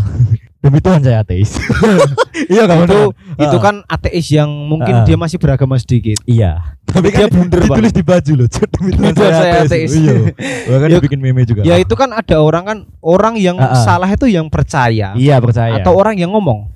demi 0.63 0.79
Tuhan 0.79 1.03
saya 1.03 1.19
ateis 1.19 1.59
iya 2.47 2.63
kamu 2.63 2.87
itu 2.87 2.99
itu 3.35 3.57
kan 3.59 3.83
ateis 3.83 4.31
yang 4.31 4.47
mungkin 4.47 4.95
Ah. 4.95 5.03
dia 5.03 5.19
masih 5.19 5.35
beragama 5.35 5.75
sedikit. 5.75 6.15
iya 6.23 6.79
tapi 6.85 7.11
Dia 7.11 7.27
kan 7.27 7.35
blunder, 7.35 7.59
ditulis 7.61 7.91
di 7.91 7.99
baju 8.01 8.31
loh 8.33 8.47
demi 8.47 8.91
Tuhan 8.93 9.11
Tuhan 9.11 9.31
saya 9.33 9.53
ateis. 9.59 9.91
iya 9.91 10.31
bahkan 10.65 10.87
dibikin 10.89 11.19
meme 11.19 11.43
juga 11.43 11.61
Ya 11.63 11.75
itu 11.75 11.91
kan 11.93 12.09
ada 12.09 12.39
orang 12.39 12.63
kan 12.63 12.77
orang 13.01 13.35
yang 13.35 13.59
Ah, 13.59 13.71
ah. 13.71 13.83
salah 13.83 14.07
itu 14.07 14.23
yang 14.25 14.47
percaya 14.47 15.11
iya 15.13 15.35
percaya 15.37 15.75
atau 15.75 15.91
orang 15.93 16.15
yang 16.15 16.31
ngomong. 16.31 16.71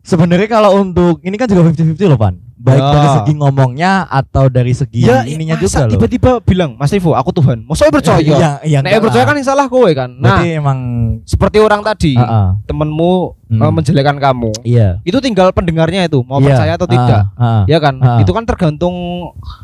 Sebenarnya 0.00 0.48
kalau 0.48 0.80
untuk 0.80 1.20
ini 1.20 1.36
kan 1.36 1.44
juga 1.44 1.68
50-50 1.68 2.08
loh 2.08 2.16
Pan. 2.16 2.34
Baik 2.56 2.76
Ya. 2.76 2.92
dari 2.92 3.08
segi 3.10 3.32
ngomongnya 3.34 3.92
atau 4.04 4.44
dari 4.46 4.72
segi 4.72 5.00
Ya 5.00 5.24
ininya 5.24 5.56
masa 5.56 5.64
juga 5.64 5.80
loh. 5.80 5.92
tiba-tiba 5.96 6.30
bilang, 6.42 6.76
"Mas 6.76 6.92
Ivo, 6.92 7.12
aku 7.12 7.32
Tuhan." 7.32 7.64
Masa 7.64 7.88
percaya? 7.88 8.20
Iya, 8.20 8.50
iya. 8.60 8.78
Nek 8.80 9.00
percaya 9.00 9.24
kan 9.24 9.32
yang 9.32 9.44
salah 9.46 9.64
kowe 9.64 9.88
kan. 9.90 10.12
Nah, 10.12 10.40
Berarti 10.40 10.48
emang 10.52 10.78
seperti 11.24 11.56
orang 11.56 11.80
tadi, 11.80 12.16
Heeh. 12.16 12.48
temenmu 12.64 13.12
Hmm. 13.48 13.60
eh, 13.60 13.72
menjelekan 13.72 14.16
kamu. 14.16 14.52
Iya. 14.60 15.00
Itu 15.00 15.20
tinggal 15.20 15.52
pendengarnya 15.52 16.04
itu 16.04 16.20
mau 16.20 16.36
Iya. 16.36 16.52
percaya 16.52 16.72
atau 16.76 16.84
tidak. 16.86 17.20
Ah, 17.32 17.40
ah. 17.40 17.62
Ya 17.64 17.80
kan? 17.80 17.96
Ah. 17.96 18.20
Itu 18.20 18.30
kan 18.30 18.44
tergantung 18.44 18.96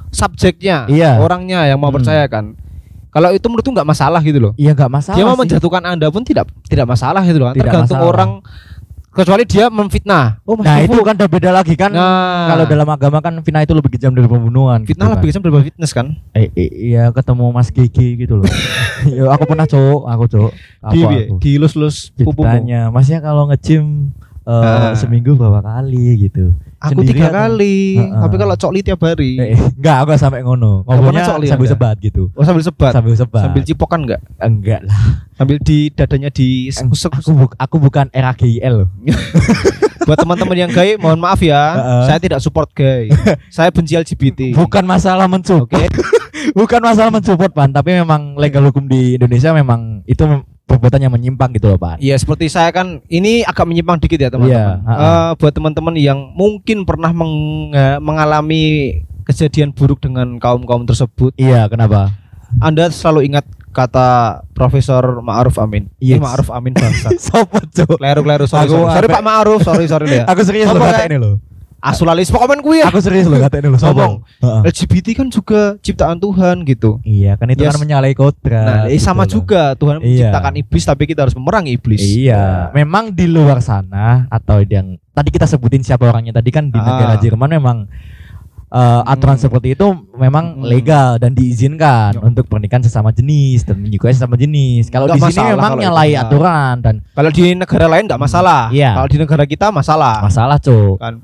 subjeknya, 0.08 0.88
Iya. 0.88 1.20
orangnya 1.20 1.64
yang 1.66 1.76
mau 1.76 1.88
Hmm. 1.88 2.00
percaya 2.00 2.24
kan. 2.26 2.56
Kalau 3.10 3.32
itu 3.32 3.44
menurutku 3.44 3.72
nggak 3.72 3.88
masalah 3.88 4.20
gitu 4.20 4.36
loh. 4.38 4.52
Iya 4.56 4.72
enggak 4.72 4.88
masalah. 4.90 5.16
dia 5.16 5.24
mau 5.24 5.36
menjatuhkan 5.36 5.82
Anda 5.82 6.08
pun 6.08 6.20
tidak 6.20 6.48
tidak 6.64 6.84
masalah 6.86 7.24
gitu 7.24 7.38
loh. 7.38 7.48
kan. 7.48 7.56
Tidak 7.56 7.64
tergantung 7.66 7.96
masalah. 7.96 8.12
orang 8.12 8.30
kecuali 9.16 9.42
dia 9.42 9.66
memfitnah. 9.66 10.44
Oh, 10.44 10.54
Mas 10.54 10.62
Nah, 10.62 10.76
itu 10.78 10.96
kan 11.00 11.14
udah 11.14 11.26
beda 11.26 11.50
lagi 11.50 11.72
kan. 11.72 11.88
Nah, 11.88 12.46
Kalau 12.46 12.64
dalam 12.66 12.84
agama 12.86 13.18
kan 13.18 13.32
fitnah 13.40 13.62
itu 13.62 13.72
lebih 13.72 13.90
kejam 13.90 14.12
dari 14.12 14.24
pembunuhan. 14.24 14.84
fitnah 14.84 15.08
gitu 15.08 15.10
lebih 15.10 15.24
kan. 15.24 15.30
kejam 15.32 15.42
daripada 15.42 15.64
fitness 15.64 15.90
kan? 15.90 16.06
Eh, 16.30 16.52
eh, 16.52 16.68
iya 16.86 17.08
ketemu 17.08 17.44
Mas 17.48 17.68
Gigi 17.68 18.08
gitu 18.18 18.38
loh. 18.38 18.46
Yo, 19.08 19.26
aku 19.26 19.44
pernah 19.46 19.64
cowok, 19.64 20.02
aku 20.04 20.24
cowok. 20.28 20.52
Di 20.92 21.00
aku? 21.00 21.34
di 21.38 21.52
lus-lus 21.56 22.12
pupumu. 22.12 22.44
Ditanya, 22.44 22.88
Masnya 22.88 23.18
kalau 23.18 23.48
nge-gym 23.48 24.12
eh, 24.42 24.52
Ah. 24.52 24.92
seminggu 24.92 25.34
berapa 25.34 25.58
kali 25.58 26.22
gitu? 26.22 26.54
Aku 26.76 27.00
tiga 27.02 27.32
kali, 27.32 27.96
Heeh. 27.96 28.20
tapi 28.20 28.36
kalau 28.36 28.52
cokli 28.52 28.84
tiap 28.84 29.00
hari. 29.00 29.40
Eh, 29.40 29.56
enggak, 29.56 29.96
aku 30.04 30.10
sampai 30.14 30.44
ngono. 30.44 30.84
Ngomongnya 30.84 31.24
cokli 31.24 31.48
sambil 31.48 31.66
Anda? 31.66 31.72
sebat 31.72 31.96
gitu. 31.98 32.28
Oh 32.32 32.44
sambil 32.44 32.60
sebat, 32.60 32.92
Sambil 32.92 33.16
sebat. 33.16 33.42
sambil 33.42 33.62
cipokan 33.64 34.04
enggak? 34.04 34.20
enggak 34.36 34.80
lah. 34.84 34.98
Sambil 35.32 35.56
di 35.58 35.88
dadanya 35.88 36.28
di 36.28 36.68
Eng- 36.68 36.92
Aku, 36.92 37.32
buk- 37.32 37.56
aku 37.56 37.76
bukan 37.80 38.06
RAGIL 38.10 38.84
loh. 38.84 38.88
Buat 40.06 40.22
teman-teman 40.22 40.54
yang 40.54 40.70
gay, 40.70 40.94
mohon 40.94 41.18
maaf 41.18 41.40
ya, 41.40 41.58
Heeh. 41.74 42.02
saya 42.06 42.18
tidak 42.20 42.38
support 42.38 42.70
gay. 42.70 43.08
saya 43.56 43.72
benci 43.72 43.96
LGBT. 43.96 44.52
Bukan 44.54 44.84
masalah 44.84 45.26
mensupport. 45.26 45.66
Oke. 45.66 45.88
bukan 46.58 46.78
masalah 46.78 47.10
mensupport 47.10 47.50
pan 47.50 47.68
tapi 47.68 47.96
memang 47.96 48.36
legal 48.36 48.62
hukum 48.62 48.86
di 48.86 49.16
Indonesia 49.16 49.50
memang 49.50 50.04
itu 50.04 50.22
perbuatan 50.66 50.98
yang 50.98 51.10
menyimpang 51.10 51.54
gitu 51.54 51.66
loh 51.68 51.78
pan 51.78 51.94
Iya 51.96 52.14
seperti 52.14 52.46
saya 52.46 52.68
kan 52.70 52.98
ini 53.06 53.40
agak 53.40 53.64
menyimpang 53.64 53.96
dikit 53.96 54.18
ya 54.18 54.28
teman-teman. 54.28 54.50
Iya, 54.52 54.66
ha-ha. 54.82 54.98
Eh, 54.98 55.32
buat 55.36 55.52
teman-teman 55.52 55.94
yang 55.94 56.18
mungkin 56.32 56.82
pernah 56.82 57.10
meng- 57.10 57.70
eh, 57.70 57.98
mengalami 57.98 58.62
kejadian 59.22 59.70
buruk 59.70 59.98
dengan 60.00 60.38
kaum 60.38 60.62
kaum 60.62 60.82
tersebut, 60.82 61.34
iya 61.34 61.66
kenapa 61.66 62.14
Anda 62.56 62.86
selalu 62.88 63.26
ingat 63.26 63.42
kata 63.68 64.06
Profesor 64.52 65.02
Ma'ruf 65.20 65.58
Amin. 65.58 65.90
Iya 65.96 66.16
Yes. 66.16 66.22
Ma'ruf 66.22 66.48
Amin 66.48 66.72
bangsat. 66.72 67.18
sopo 67.26 67.58
cuk 67.60 67.96
Kleru 67.96 68.22
kleru 68.22 68.46
sorry, 68.46 68.66
sorry. 68.66 68.90
Sorry 68.92 69.08
Pak 69.08 69.22
Ma'ruf, 69.22 69.60
sorry 69.60 69.86
sorry 69.86 70.06
ya. 70.12 70.24
aku 70.30 70.42
serius 70.42 70.66
loh 70.68 70.78
kata 70.80 71.06
ini 71.06 71.18
loh 71.18 71.38
Asulalis 71.78 72.28
komen 72.28 72.58
kuwi 72.58 72.80
ya. 72.80 72.88
aku 72.88 72.98
serius 72.98 73.24
loh 73.24 73.38
kata 73.38 73.58
ini 73.58 73.68
loh 73.68 73.76
Ngomong. 73.76 74.24
sombong. 74.26 74.62
LGBT 74.64 75.06
kan 75.14 75.28
juga 75.28 75.60
ciptaan 75.78 76.16
Tuhan 76.16 76.62
gitu. 76.62 76.98
iya 77.00 77.34
kan 77.34 77.46
itu 77.46 77.60
Yes. 77.60 77.70
kan 77.70 77.80
menyalahi 77.80 78.12
kodrat 78.12 78.64
Nah, 78.64 78.82
eh, 78.84 78.92
gitu 78.92 79.04
sama 79.04 79.22
loh. 79.22 79.30
juga 79.30 79.62
Tuhan 79.74 79.96
Iya. 79.96 80.02
menciptakan 80.26 80.54
iblis 80.56 80.84
tapi 80.84 81.02
kita 81.04 81.20
harus 81.22 81.34
memerangi 81.34 81.70
iblis. 81.72 82.02
Iya, 82.02 82.72
memang 82.72 83.10
di 83.10 83.26
luar 83.26 83.60
sana 83.60 84.24
atau 84.26 84.60
yang 84.62 84.98
tadi 85.10 85.28
kita 85.28 85.44
sebutin 85.44 85.80
siapa 85.80 86.04
orangnya 86.04 86.32
tadi 86.32 86.50
kan 86.50 86.66
di 86.66 86.76
Ah. 86.76 86.84
negara 86.84 87.14
Jerman 87.18 87.50
memang 87.50 87.78
eh, 88.68 89.02
aturan 89.06 89.38
Hmm. 89.38 89.44
seperti 89.46 89.68
itu 89.72 89.86
memang 90.12 90.58
Hmm. 90.58 90.66
legal 90.66 91.08
dan 91.16 91.32
diizinkan 91.32 92.10
Ya. 92.12 92.20
untuk 92.20 92.44
pernikahan 92.44 92.82
sesama 92.82 93.08
jenis 93.08 93.62
dan 93.62 93.78
menyukai 93.78 94.10
sesama 94.10 94.34
jenis. 94.34 94.90
Kalau 94.90 95.06
di 95.06 95.22
sini 95.22 95.54
memang 95.54 95.78
nyalahi 95.78 96.18
aturan 96.18 96.74
dan 96.80 96.94
Kalau 97.08 97.30
di 97.30 97.54
negara 97.54 97.86
lain 97.86 98.04
nggak 98.04 98.18
masalah. 98.18 98.66
Iya. 98.68 98.90
Kalau 98.92 99.06
di 99.06 99.18
negara 99.18 99.44
kita 99.44 99.70
masalah. 99.70 100.18
masalah, 100.20 100.58
Cuk. 100.58 100.98
Kan. 100.98 101.22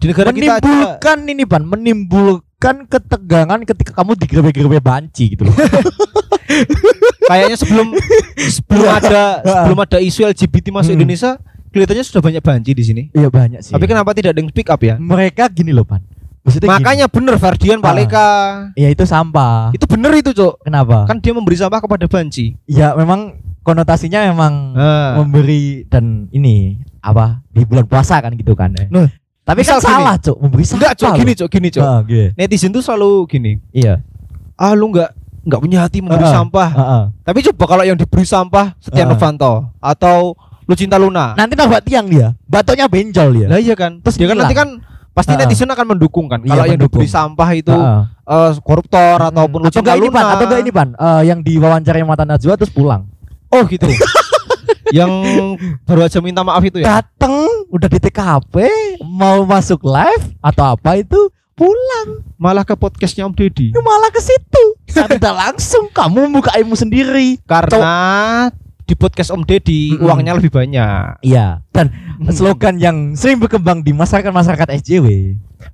Di 0.00 0.06
negara 0.06 0.30
kita 0.30 0.52
aja 0.54 0.64
Menimbulkan 0.64 1.18
ini, 1.26 1.44
Pan, 1.44 1.62
menimbulkan 1.62 2.76
ketegangan 2.86 3.60
ketika 3.64 3.92
kamu 3.94 4.16
digerbe-gerbe 4.16 4.80
banci 4.80 5.24
gitu 5.30 5.44
loh. 5.44 5.52
kayaknya 7.22 7.56
sebelum 7.56 7.86
sebelum 8.40 8.82
Iya. 8.82 8.98
ada 8.98 9.22
sebelum 9.54 9.78
ada 9.78 9.98
isu 9.98 10.26
LGBT 10.26 10.66
masuk 10.70 10.90
Hmm. 10.90 10.98
Indonesia 10.98 11.30
kelihatannya 11.70 12.02
sudah 12.02 12.20
banyak 12.20 12.42
banci 12.42 12.70
di 12.72 12.82
sini. 12.82 13.02
Iya 13.12 13.28
banyak 13.28 13.60
sih. 13.62 13.70
Tapi 13.70 13.84
kenapa 13.86 14.10
tidak 14.10 14.34
ada 14.34 14.40
yang 14.40 14.50
speak 14.50 14.68
up 14.68 14.80
ya? 14.80 14.98
mereka 14.98 15.46
gini 15.46 15.70
loh, 15.70 15.84
Pan. 15.84 16.02
Maksudnya 16.40 16.66
gini. 16.66 16.74
Makanya 16.74 17.06
bener 17.06 17.34
Ferdian 17.36 17.78
Ah. 17.78 17.84
Paleka. 17.84 18.28
ya 18.74 18.88
itu 18.88 19.04
sampah. 19.04 19.70
Itu 19.70 19.84
bener 19.86 20.10
itu, 20.14 20.32
Cok. 20.32 20.64
Kenapa? 20.64 21.04
Kan 21.06 21.20
dia 21.20 21.30
memberi 21.30 21.54
sampah 21.54 21.78
kepada 21.78 22.08
banci. 22.08 22.56
Ya 22.64 22.90
memang 22.94 23.36
konotasinya 23.60 24.24
memang 24.26 24.74
Nah. 24.74 25.20
memberi 25.20 25.84
dan 25.86 26.26
ini 26.30 26.80
apa 26.98 27.44
di 27.46 27.62
bulan 27.62 27.84
puasa 27.84 28.18
kan 28.18 28.32
gitu 28.34 28.52
kan. 28.52 28.72
ya. 28.72 28.88
Nah, 28.90 29.06
Tapi 29.50 29.58
misal 29.60 29.78
kan 29.78 29.90
salah, 29.90 30.14
Cuk, 30.16 30.36
memberi 30.38 30.62
sampah. 30.62 30.78
Enggak, 30.78 30.92
Cok, 30.94 31.10
gini. 31.12 31.32
Cok, 31.34 31.48
gini, 31.50 31.68
Cok. 31.68 31.82
Ah, 31.82 31.98
gitu. 32.06 32.26
Netizen 32.32 32.70
tuh 32.70 32.78
selalu 32.80 33.10
gini. 33.26 33.52
Iya. 33.70 33.98
Ah, 34.54 34.72
lu 34.72 34.86
enggak 34.88 35.10
enggak 35.40 35.60
punya 35.60 35.78
hati 35.80 35.98
memberi 35.98 36.22
Ah, 36.22 36.32
sampah. 36.32 36.68
Heeh. 36.70 37.02
Tapi 37.24 37.38
coba 37.50 37.64
kalau 37.66 37.82
yang 37.82 37.96
diberi 37.96 38.22
sampah 38.22 38.76
Setia 38.78 39.02
Ah. 39.02 39.10
Novanto 39.10 39.52
atau 39.76 40.38
Lucinta 40.64 40.94
Luna. 40.94 41.34
Nanti 41.34 41.58
nabrak 41.58 41.82
tiang 41.82 42.06
dia. 42.06 42.38
Batoknya 42.44 42.86
benjol 42.86 43.34
dia. 43.34 43.46
Lah 43.48 43.58
iya 43.58 43.74
kan. 43.74 43.98
Terus 43.98 44.14
dia 44.14 44.28
kan 44.28 44.38
nanti 44.38 44.54
kan 44.54 44.68
pasti 45.10 45.34
Ah. 45.34 45.38
netizen 45.40 45.66
akan 45.66 45.86
mendukung 45.90 46.30
kan. 46.30 46.38
Iya, 46.40 46.52
Kalau 46.52 46.64
yang 46.64 46.78
mendukung. 46.78 47.02
diberi 47.02 47.10
sampah 47.10 47.48
itu 47.52 47.72
Heeh. 47.72 48.00
eh, 48.06 48.50
koruptor 48.60 49.16
Hmm. 49.18 49.30
ataupun 49.34 49.58
atau 49.58 49.66
Lucinta 49.66 49.82
enggak 49.82 49.96
ini 49.96 50.06
Luna. 50.06 50.14
Pan, 50.14 50.24
atau 50.30 50.44
enggak 50.46 50.60
ini 50.60 50.70
Pan, 50.70 50.88
eh, 50.94 51.22
yang 51.26 51.38
diwawancara 51.40 51.98
mata 52.04 52.22
Najwa 52.22 52.54
terus 52.54 52.70
pulang. 52.70 53.02
Oh 53.48 53.66
gitu. 53.66 53.88
yang 54.90 55.10
baru 55.82 56.02
aja 56.04 56.18
minta 56.18 56.42
maaf 56.42 56.62
itu 56.62 56.78
ya. 56.78 56.98
Dateng 56.98 57.34
udah 57.68 57.86
di 57.86 57.98
TKP, 57.98 58.54
mau 59.20 59.44
masuk 59.44 59.84
live 59.84 60.24
atau 60.40 60.64
apa 60.72 60.96
itu 60.96 61.20
pulang. 61.52 62.24
Malah 62.34 62.64
ke 62.64 62.72
podcastnya 62.72 63.28
Om 63.28 63.36
Deddy. 63.36 63.76
Ya 63.76 63.84
malah 63.84 64.08
ke 64.08 64.16
situ. 64.18 64.64
Tidak 65.12 65.34
langsung 65.36 65.92
kamu 65.92 66.32
buka 66.32 66.56
ilmu 66.56 66.72
sendiri. 66.72 67.36
Karena 67.44 68.48
di 68.82 68.96
podcast 68.96 69.28
Om 69.28 69.44
Deddy 69.44 69.94
Mm-mm. 69.94 70.02
uangnya 70.02 70.32
lebih 70.34 70.48
banyak. 70.48 71.20
Iya, 71.20 71.60
dan 71.70 71.92
slogan 72.32 72.80
yang 72.80 72.96
sering 73.12 73.38
berkembang 73.38 73.84
di 73.84 73.92
masyarakat-masyarakat 73.92 74.66
SJW, 74.82 75.06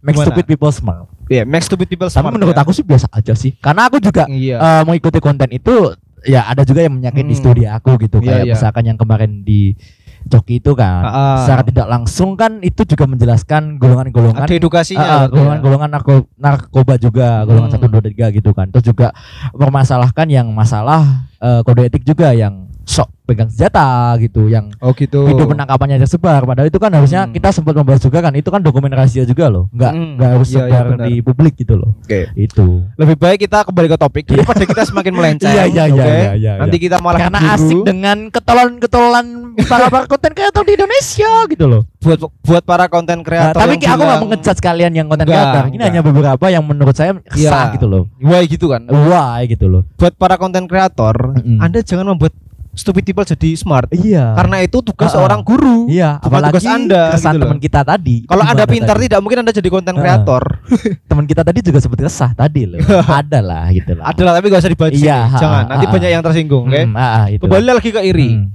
make 0.03 0.13
Gimana? 0.13 0.27
stupid 0.27 0.45
people 0.45 0.69
smile. 0.69 1.07
Iya, 1.25 1.47
make 1.47 1.65
stupid 1.65 1.87
people 1.87 2.11
Tapi 2.11 2.19
smart. 2.19 2.35
menurut 2.35 2.53
ya. 2.53 2.61
aku 2.61 2.75
sih 2.75 2.85
biasa 2.85 3.07
aja 3.09 3.33
sih. 3.33 3.57
Karena 3.57 3.89
aku 3.89 4.03
juga 4.03 4.27
iya. 4.29 4.59
eh, 4.59 4.83
mengikuti 4.85 5.17
konten 5.17 5.49
itu 5.49 5.97
ya 6.27 6.45
ada 6.45 6.61
juga 6.61 6.83
yang 6.83 6.99
menyakiti 6.99 7.33
Hmm. 7.33 7.41
studi 7.41 7.65
aku 7.65 7.97
gitu 8.03 8.19
Iya, 8.19 8.27
kayak 8.27 8.43
iya. 8.43 8.53
misalkan 8.53 8.85
yang 8.85 8.99
kemarin 8.99 9.41
di 9.41 9.79
Coki 10.27 10.59
itu 10.59 10.75
kan 10.75 11.03
ah. 11.03 11.39
secara 11.41 11.63
tidak 11.63 11.87
langsung 11.87 12.35
kan 12.35 12.59
itu 12.59 12.83
juga 12.83 13.07
menjelaskan 13.07 13.77
golongan-golongan 13.77 14.43
Ada 14.43 14.55
edukasinya. 14.55 15.01
Ah, 15.01 15.23
ya. 15.23 15.27
golongan-golongan 15.29 15.89
narko- 15.89 16.27
narkoba 16.35 16.95
juga 16.97 17.43
golongan 17.43 17.71
Hmm. 17.71 17.77
satu 17.77 17.87
dua 17.87 18.03
tiga 18.03 18.27
gitu 18.29 18.51
kan 18.51 18.67
terus 18.69 18.85
juga 18.85 19.15
mempermasalahkan 19.53 20.27
yang 20.27 20.51
masalah 20.51 21.27
eh, 21.37 21.61
kode 21.63 21.87
etik 21.87 22.03
juga 22.03 22.33
yang 22.33 22.66
sok 22.87 23.11
pegang 23.27 23.51
senjata 23.51 23.83
gitu 24.17 24.47
yang 24.47 24.71
Oh 24.79 24.95
gitu. 24.95 25.27
video 25.27 25.43
penangkapannya 25.45 25.99
tersebar 25.99 26.39
padahal 26.41 26.71
itu 26.71 26.79
kan 26.79 26.89
harusnya 26.89 27.27
Hmm. 27.27 27.35
kita 27.35 27.51
sempat 27.51 27.75
membahas 27.75 27.99
juga 27.99 28.19
kan 28.21 28.31
itu 28.33 28.47
kan 28.47 28.63
dokumen 28.63 28.87
rahasia 28.89 29.23
juga 29.23 29.51
loh 29.51 29.67
nggak 29.69 29.93
Hmm. 29.93 30.11
nggak 30.15 30.31
harus 30.31 30.49
Iya, 30.49 30.55
iya, 30.55 30.63
sebar 30.65 30.85
benar. 30.89 31.05
di 31.05 31.15
publik 31.21 31.55
gitu 31.57 31.75
loh 31.75 31.91
Oke. 31.99 32.31
itu 32.33 32.67
Lebih 32.95 33.17
baik 33.17 33.39
kita 33.43 33.59
kembali 33.65 33.89
ke 33.89 33.99
topik 33.99 34.25
daripada 34.25 34.63
kita 34.65 34.83
semakin 34.85 35.13
melenceng. 35.13 35.51
Iya, 35.51 35.65
iya, 35.67 35.85
iya, 35.85 35.95
oke? 35.99 36.07
iya, 36.07 36.33
iya, 36.33 36.53
Nanti 36.57 36.77
kita 36.79 36.97
malah 36.97 37.19
karena 37.21 37.39
keburu. 37.41 37.55
asik 37.59 37.79
dengan 37.83 38.17
ketololan-ketololan 38.31 39.27
para 39.65 39.87
para 39.89 40.05
konten 40.07 40.33
kreator 40.33 40.63
di 40.63 40.73
Indonesia 40.73 41.31
gitu 41.47 41.65
loh 41.67 41.83
buat 41.99 42.19
buat 42.41 42.63
para 42.63 42.87
konten 42.87 43.19
Nah, 43.19 43.25
kreator. 43.25 43.59
tapi 43.59 43.75
yang 43.77 43.93
aku 43.93 44.03
nggak 44.05 44.23
mengejat 44.23 44.57
kalian 44.61 44.93
yang 44.95 45.07
konten 45.07 45.27
kreator 45.27 45.65
ini 45.65 45.75
enggak. 45.75 45.89
hanya 45.89 46.01
beberapa 46.01 46.47
yang 46.47 46.63
menurut 46.63 46.95
saya 46.95 47.19
Iya. 47.33 47.51
sah 47.51 47.67
gitu 47.73 47.87
loh 47.87 48.07
Wah 48.21 48.39
gitu 48.41 48.67
kan. 48.69 48.87
wah 48.87 49.43
gitu 49.43 49.67
loh 49.67 49.83
Buat 49.97 50.15
para 50.15 50.37
konten 50.37 50.65
kreator, 50.65 51.35
Mm-mm. 51.35 51.59
Anda 51.59 51.81
jangan 51.81 52.15
membuat 52.15 52.31
stupid 52.77 53.03
people 53.03 53.25
jadi 53.25 53.51
smart. 53.53 53.89
iya 53.91 54.31
Karena 54.33 54.61
itu 54.61 54.79
tugas 54.79 55.09
ah. 55.09 55.17
seorang 55.17 55.41
guru. 55.41 55.89
iya 55.89 56.21
bukan 56.21 56.29
apalagi 56.29 56.53
tugas 56.53 56.65
Anda, 56.69 57.03
kesan 57.11 57.33
gitu 57.33 57.43
teman 57.43 57.59
kita 57.59 57.81
tadi 57.83 58.17
Kalau 58.23 58.45
Anda 58.45 58.65
pintar 58.65 58.95
tadi? 58.95 59.05
tidak 59.07 59.21
mungkin 59.21 59.39
Anda 59.41 59.51
jadi 59.51 59.69
konten 59.69 59.95
kreator. 59.95 60.43
teman 61.11 61.25
kita 61.25 61.41
tadi 61.41 61.59
juga 61.63 61.81
seperti 61.81 62.05
resah 62.05 62.31
tadi 62.31 62.63
loh 62.63 62.79
ada 63.19 63.41
lah 63.41 63.67
gitu 63.71 63.93
lah 63.93 64.05
Adalah 64.07 64.33
tapi 64.35 64.47
gak 64.47 64.61
usah 64.61 64.71
dibaca. 64.71 64.93
Iya, 64.93 65.19
ha, 65.25 65.39
Jangan, 65.39 65.63
ha, 65.63 65.71
nanti 65.73 65.85
ha. 65.85 65.91
banyak 65.91 66.11
yang 66.11 66.23
tersinggung, 66.23 66.65
oke? 66.67 66.83
Hmm, 66.83 66.95
ah, 66.95 67.11
ah, 67.17 67.27
itu 67.27 67.41
Kembali 67.41 67.65
lagi 67.67 67.91
ke 67.91 68.01
iri. 68.03 68.31
Hmm. 68.31 68.47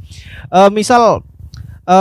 Eh, 0.48 0.70
misal 0.72 1.26
eh 1.84 1.92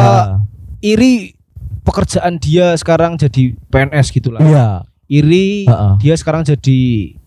Ah, 0.00 0.40
iri 0.80 1.36
pekerjaan 1.82 2.36
dia 2.36 2.72
sekarang 2.74 3.14
jadi 3.14 3.52
PNS 3.66 4.10
gitulah. 4.10 4.40
iya 4.40 4.82
Iri 5.06 5.66
Ah, 5.66 5.74
ah. 5.74 5.94
dia 5.96 6.14
sekarang 6.14 6.42
jadi 6.42 6.78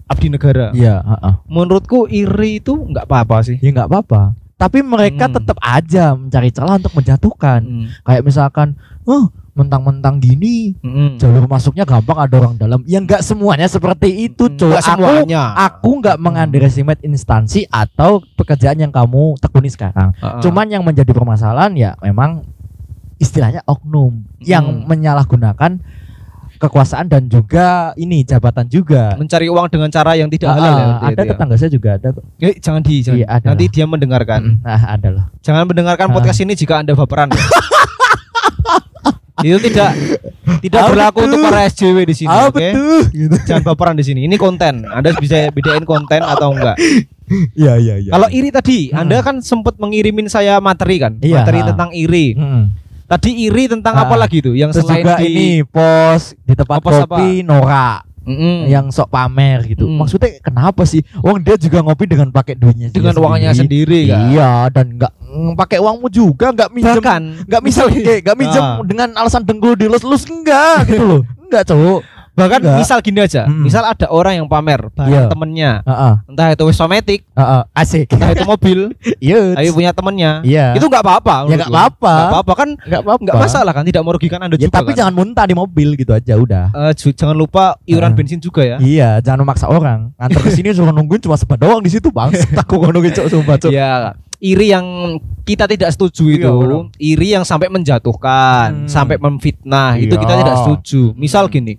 abdi 0.06 0.28
negara. 0.28 0.74
iya 0.74 1.00
ah, 1.00 1.16
ah. 1.22 1.34
Menurutku 1.46 2.06
iri 2.06 2.58
itu 2.58 2.74
nggak 2.74 3.06
apa-apa 3.06 3.40
sih. 3.42 3.56
ya 3.58 3.70
nggak 3.70 3.88
apa-apa 3.88 4.36
tapi 4.60 4.84
mereka 4.84 5.32
Hmm. 5.32 5.36
tetap 5.40 5.58
aja 5.58 6.12
mencari 6.14 6.52
celah 6.52 6.76
untuk 6.76 6.92
menjatuhkan 6.92 7.60
Hmm. 7.64 7.86
kayak 8.04 8.22
misalkan 8.22 8.76
oh 9.08 9.32
mentang-mentang 9.56 10.20
gini 10.20 10.76
Hmm. 10.80 11.16
jalur 11.16 11.48
masuknya 11.48 11.84
gampang 11.84 12.16
ada 12.16 12.36
orang 12.38 12.56
dalam 12.56 12.80
ya 12.84 13.00
nggak 13.00 13.20
semuanya 13.20 13.66
seperti 13.66 14.28
itu 14.28 14.46
Hmm, 14.46 14.76
aku 14.76 14.84
semuanya. 14.84 15.44
aku 15.58 15.90
nggak 15.98 16.16
Hmm. 16.16 16.24
mengunderestimate 16.26 17.02
instansi 17.02 17.64
atau 17.66 18.20
pekerjaan 18.36 18.78
yang 18.78 18.92
kamu 18.92 19.40
tekuni 19.40 19.68
sekarang 19.68 20.12
Ah, 20.20 20.38
ah. 20.38 20.42
cuman 20.44 20.68
yang 20.68 20.84
menjadi 20.84 21.10
permasalahan 21.10 21.72
ya 21.74 21.92
memang 22.00 22.44
istilahnya 23.16 23.64
oknum 23.64 24.24
yang 24.40 24.64
Hmm. 24.64 24.88
menyalahgunakan 24.88 25.80
kekuasaan 26.60 27.08
dan 27.08 27.26
juga 27.26 27.68
ini 27.96 28.22
jabatan 28.22 28.68
juga 28.68 29.16
mencari 29.16 29.48
uang 29.48 29.68
dengan 29.68 29.88
cara 29.88 30.12
yang 30.14 30.28
tidak 30.28 30.52
halal 30.52 30.68
ya. 30.68 30.76
ah, 30.76 30.88
berarti 31.00 31.08
ada 31.10 31.22
ya. 31.22 31.30
tetangga 31.30 31.56
saya 31.56 31.72
juga 31.72 31.90
ada 31.96 32.08
kok. 32.12 32.24
Eh, 32.38 32.56
jangan 32.58 32.82
di 32.82 32.96
jangan. 33.00 33.16
Iya, 33.16 33.28
ada 33.30 33.46
Nanti 33.48 33.64
lah. 33.64 33.72
dia 33.72 33.86
mendengarkan. 33.86 34.42
nah 34.60 34.82
ada 34.90 35.08
loh 35.10 35.26
Jangan 35.40 35.64
mendengarkan 35.66 36.08
Ah. 36.08 36.14
podcast 36.14 36.40
ini 36.40 36.54
jika 36.54 36.74
Anda 36.78 36.94
baperan. 36.94 37.32
ya. 37.32 37.40
itu 39.42 39.60
tidak 39.66 39.90
tidak 40.60 40.80
Ah, 40.82 40.88
berlaku 40.90 41.20
untuk 41.24 41.40
para 41.42 41.64
SJW 41.64 41.98
di 42.04 42.12
sini, 42.14 42.28
oke? 42.28 42.60
betul 42.60 43.00
gitu 43.10 43.36
Jangan 43.48 43.64
baperan 43.66 43.96
di 43.96 44.04
sini. 44.04 44.20
Ini 44.22 44.36
konten. 44.36 44.84
Anda 44.84 45.16
bisa 45.16 45.48
bedain 45.50 45.84
konten 45.84 46.20
atau 46.20 46.52
enggak. 46.52 46.76
iya 47.56 47.78
iya 47.78 47.96
iya 47.98 48.12
Kalau 48.12 48.28
iri 48.28 48.50
tadi, 48.50 48.80
Hmm. 48.90 49.00
Anda 49.00 49.22
kan 49.22 49.40
sempat 49.40 49.80
mengirimin 49.80 50.28
saya 50.28 50.60
materi 50.60 51.00
kan? 51.00 51.16
Iya. 51.18 51.40
Materi 51.40 51.60
tentang 51.64 51.90
iri. 51.94 52.36
Hmm. 52.36 52.76
Tadi 53.10 53.30
iri 53.42 53.66
tentang 53.66 53.98
Ah. 53.98 54.06
apa 54.06 54.16
lagi 54.16 54.38
tuh? 54.40 54.54
Yang 54.54 54.80
selain 54.80 55.02
juga 55.02 55.18
di 55.18 55.26
ini 55.26 55.48
pos 55.66 56.38
di 56.40 56.54
tempat 56.54 56.78
Oh, 56.78 56.84
pos 56.86 56.94
kopi 57.02 57.42
Nora 57.42 58.06
Mm-mm. 58.22 58.70
yang 58.70 58.94
sok 58.94 59.10
pamer 59.10 59.66
gitu. 59.66 59.90
Mm. 59.90 59.98
Maksudnya 59.98 60.38
kenapa 60.40 60.86
sih? 60.86 61.02
Uang 61.20 61.42
dia 61.42 61.58
juga 61.58 61.82
ngopi 61.82 62.06
dengan 62.06 62.30
pakai 62.30 62.54
duitnya 62.54 62.94
dengan 62.94 63.18
uangnya 63.18 63.58
sendiri 63.58 64.06
kan. 64.06 64.30
Iya, 64.30 64.52
dan 64.70 64.86
nggak 64.94 65.10
mm, 65.18 65.52
pakai 65.58 65.82
uangmu 65.82 66.06
juga, 66.08 66.54
nggak 66.54 66.70
minjem, 66.70 67.02
nggak 67.50 67.62
misal 67.66 67.90
nggak 68.22 68.38
minjem 68.38 68.62
Ah. 68.62 68.78
dengan 68.86 69.10
alasan 69.18 69.42
dengkul 69.42 69.74
dilus-lus 69.74 70.30
enggak 70.30 70.86
gitu 70.86 71.02
loh. 71.02 71.22
Enggak, 71.50 71.66
cowok. 71.66 72.06
Bahkan 72.40 72.60
Enggak. 72.62 72.78
misal 72.78 72.98
gini 73.00 73.20
aja, 73.20 73.44
Mm-mm. 73.44 73.64
misal 73.64 73.84
ada 73.84 74.08
orang 74.08 74.34
yang 74.36 74.48
pamer 74.48 74.88
barang 74.90 75.10
Iya. 75.10 75.28
temennya, 75.28 75.72
Heeh. 75.84 76.14
entah 76.26 76.48
itu 76.50 76.64
Wisomatic, 76.64 77.20
Heeh. 77.30 77.62
Asik. 77.74 78.08
entah 78.16 78.30
itu 78.32 78.44
mobil, 78.44 78.80
Iya. 79.20 79.54
ayo 79.56 79.70
punya 79.72 79.92
temennya. 79.92 80.32
Iya. 80.42 80.74
Itu 80.74 80.86
nggak 80.86 81.02
apa-apa. 81.02 81.36
Ya, 81.46 81.56
nggak 81.58 81.70
apa-apa. 81.70 82.14
Nggak 82.14 82.30
apa-apa 82.32 82.54
kan 82.56 82.70
enggak 82.80 83.02
apa-apa. 83.02 83.22
nggak 83.22 83.38
masalah 83.38 83.72
kan 83.72 83.84
tidak 83.84 84.04
merugikan 84.04 84.40
Anda 84.40 84.56
Ya, 84.56 84.66
juga 84.66 84.74
tapi 84.74 84.92
kan. 84.92 84.98
jangan 84.98 85.14
muntah 85.14 85.44
di 85.44 85.54
mobil 85.54 85.90
gitu 85.94 86.12
aja 86.12 86.34
udah. 86.34 86.66
Ju- 86.94 87.12
jangan 87.12 87.36
lupa 87.36 87.76
iuran 87.84 88.12
Ah. 88.12 88.16
bensin 88.16 88.40
juga 88.40 88.64
ya. 88.64 88.78
Iya, 88.80 89.20
jangan 89.20 89.44
memaksa 89.44 89.68
orang. 89.68 90.16
Nganter 90.16 90.42
ke 90.42 90.52
sini 90.52 90.72
suruh 90.72 90.90
nungguin 90.90 91.20
cuma 91.20 91.36
sebat 91.36 91.58
doang 91.58 91.80
di 91.80 91.90
situ, 91.90 92.08
Bang. 92.10 92.32
Aku 92.62 92.80
nungguin 92.80 93.12
cok 93.12 93.28
sumpah, 93.28 93.58
cok. 93.58 93.70
Ya, 93.70 94.14
iri 94.38 94.70
yang 94.70 94.86
kita 95.44 95.66
tidak 95.66 95.90
setuju 95.90 96.24
Iya, 96.26 96.38
itu, 96.38 96.52
benar. 96.54 96.84
iri 96.96 97.28
yang 97.32 97.44
sampai 97.44 97.68
menjatuhkan, 97.68 98.86
Hmm. 98.86 98.88
sampai 98.88 99.18
memfitnah, 99.18 99.98
itu 99.98 100.10
Iya. 100.10 100.22
kita 100.22 100.34
tidak 100.38 100.56
setuju. 100.58 101.02
Misal 101.14 101.48
gini, 101.48 101.76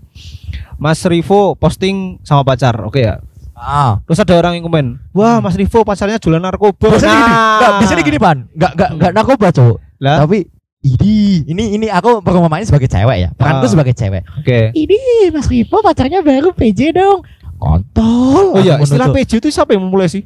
Mas 0.80 1.04
Rivo 1.04 1.54
posting 1.54 2.18
sama 2.24 2.40
pacar, 2.42 2.72
oke 2.80 2.96
ya. 2.96 3.20
Ah. 3.52 4.00
Terus 4.08 4.16
ada 4.18 4.34
orang 4.34 4.56
yang 4.56 4.64
komen, 4.64 4.96
wah 5.12 5.38
Mas 5.38 5.52
Rivo 5.52 5.84
pacarnya 5.84 6.16
jualan 6.16 6.40
narkoba. 6.40 6.88
Gini, 6.90 7.04
Nah. 7.04 7.60
enggak, 7.60 7.70
biasanya 7.76 8.02
gini, 8.02 8.18
Pan. 8.18 8.48
Enggak 8.50 8.72
enggak 8.72 8.90
enggak 8.96 9.12
narkoba, 9.12 9.46
cok. 9.52 9.76
Lah, 10.00 10.24
Tapi 10.24 10.48
ini 10.80 11.14
ini 11.44 11.64
ini 11.76 11.86
aku 11.86 12.24
perumpamannya 12.24 12.64
sebagai 12.64 12.88
cewek 12.88 13.16
ya. 13.20 13.28
Peranku 13.30 13.68
Ah. 13.68 13.70
sebagai 13.70 13.92
cewek. 13.92 14.24
oke. 14.34 14.58
Ini 14.72 14.98
Mas 15.28 15.44
Ripo 15.46 15.84
pacarnya 15.84 16.24
baru 16.24 16.50
PJ 16.50 16.96
dong. 16.96 17.20
Kontol. 17.60 18.56
Oh 18.56 18.58
iya, 18.58 18.80
istilah 18.80 19.12
nuntut. 19.12 19.20
PJ 19.20 19.30
itu 19.36 19.48
siapa 19.52 19.76
yang 19.76 19.84
memulai 19.84 20.08
sih? 20.08 20.24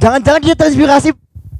Jangan-jangan 0.00 0.40
dia 0.40 0.56
terinspirasi 0.56 1.12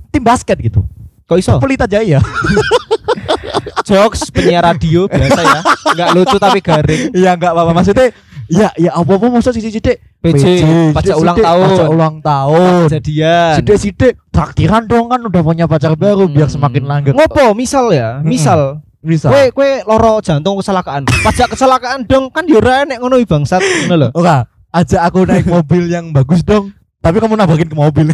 tim 0.09 0.25
basket 0.25 0.57
gitu. 0.57 0.81
Kok 1.29 1.37
iso? 1.37 1.53
Pelita 1.61 1.85
Jaya. 1.85 2.25
Jokes 3.85 4.31
penyiar 4.31 4.65
radio 4.65 5.05
biasa 5.05 5.41
ya. 5.43 5.61
Enggak 5.93 6.09
lucu 6.15 6.37
tapi 6.39 6.59
garing. 6.61 7.13
Iya 7.13 7.37
enggak 7.37 7.53
apa-apa 7.53 7.73
maksudnya 7.75 8.09
Ya, 8.51 8.69
ya 8.75 8.91
apa-apa 8.93 9.31
maksud 9.31 9.55
sidik-sidik 9.55 10.03
PJ, 10.19 10.43
pajak 10.91 11.17
ulang 11.17 11.39
tahun. 11.39 11.67
Pajak 11.71 11.89
ulang 11.89 12.17
tahun. 12.19 12.91
Kejadian. 12.91 13.55
Sidik-sidik 13.63 14.13
traktiran 14.29 14.91
dong 14.91 15.07
kan 15.07 15.23
udah 15.23 15.41
punya 15.41 15.71
pacar 15.71 15.95
baru 15.95 16.27
biar 16.27 16.51
Hmm. 16.51 16.55
semakin 16.59 16.83
langgeng. 16.83 17.15
Ngopo 17.15 17.55
misal 17.55 17.95
ya, 17.95 18.19
Mm-mm. 18.19 18.27
misal 18.27 18.61
Bisa. 19.01 19.33
Kue 19.33 19.49
kue 19.49 19.71
loro 19.89 20.21
jantung 20.21 20.61
kecelakaan. 20.61 21.09
Pajak 21.09 21.57
kecelakaan 21.57 22.05
dong 22.05 22.29
kan 22.29 22.45
yo 22.45 22.61
ora 22.61 22.85
enek 22.85 23.01
ngono 23.01 23.17
bangsat 23.25 23.65
ngono 23.65 23.95
lho. 23.97 24.09
Oke, 24.13 24.37
ajak 24.77 25.01
aku 25.09 25.25
naik 25.25 25.49
mobil 25.49 25.89
yang 25.89 26.13
bagus 26.13 26.45
dong. 26.45 26.77
Tapi 27.01 27.17
kamu 27.17 27.33
nabrakin 27.33 27.73
ke 27.73 27.77
mobil. 27.79 28.13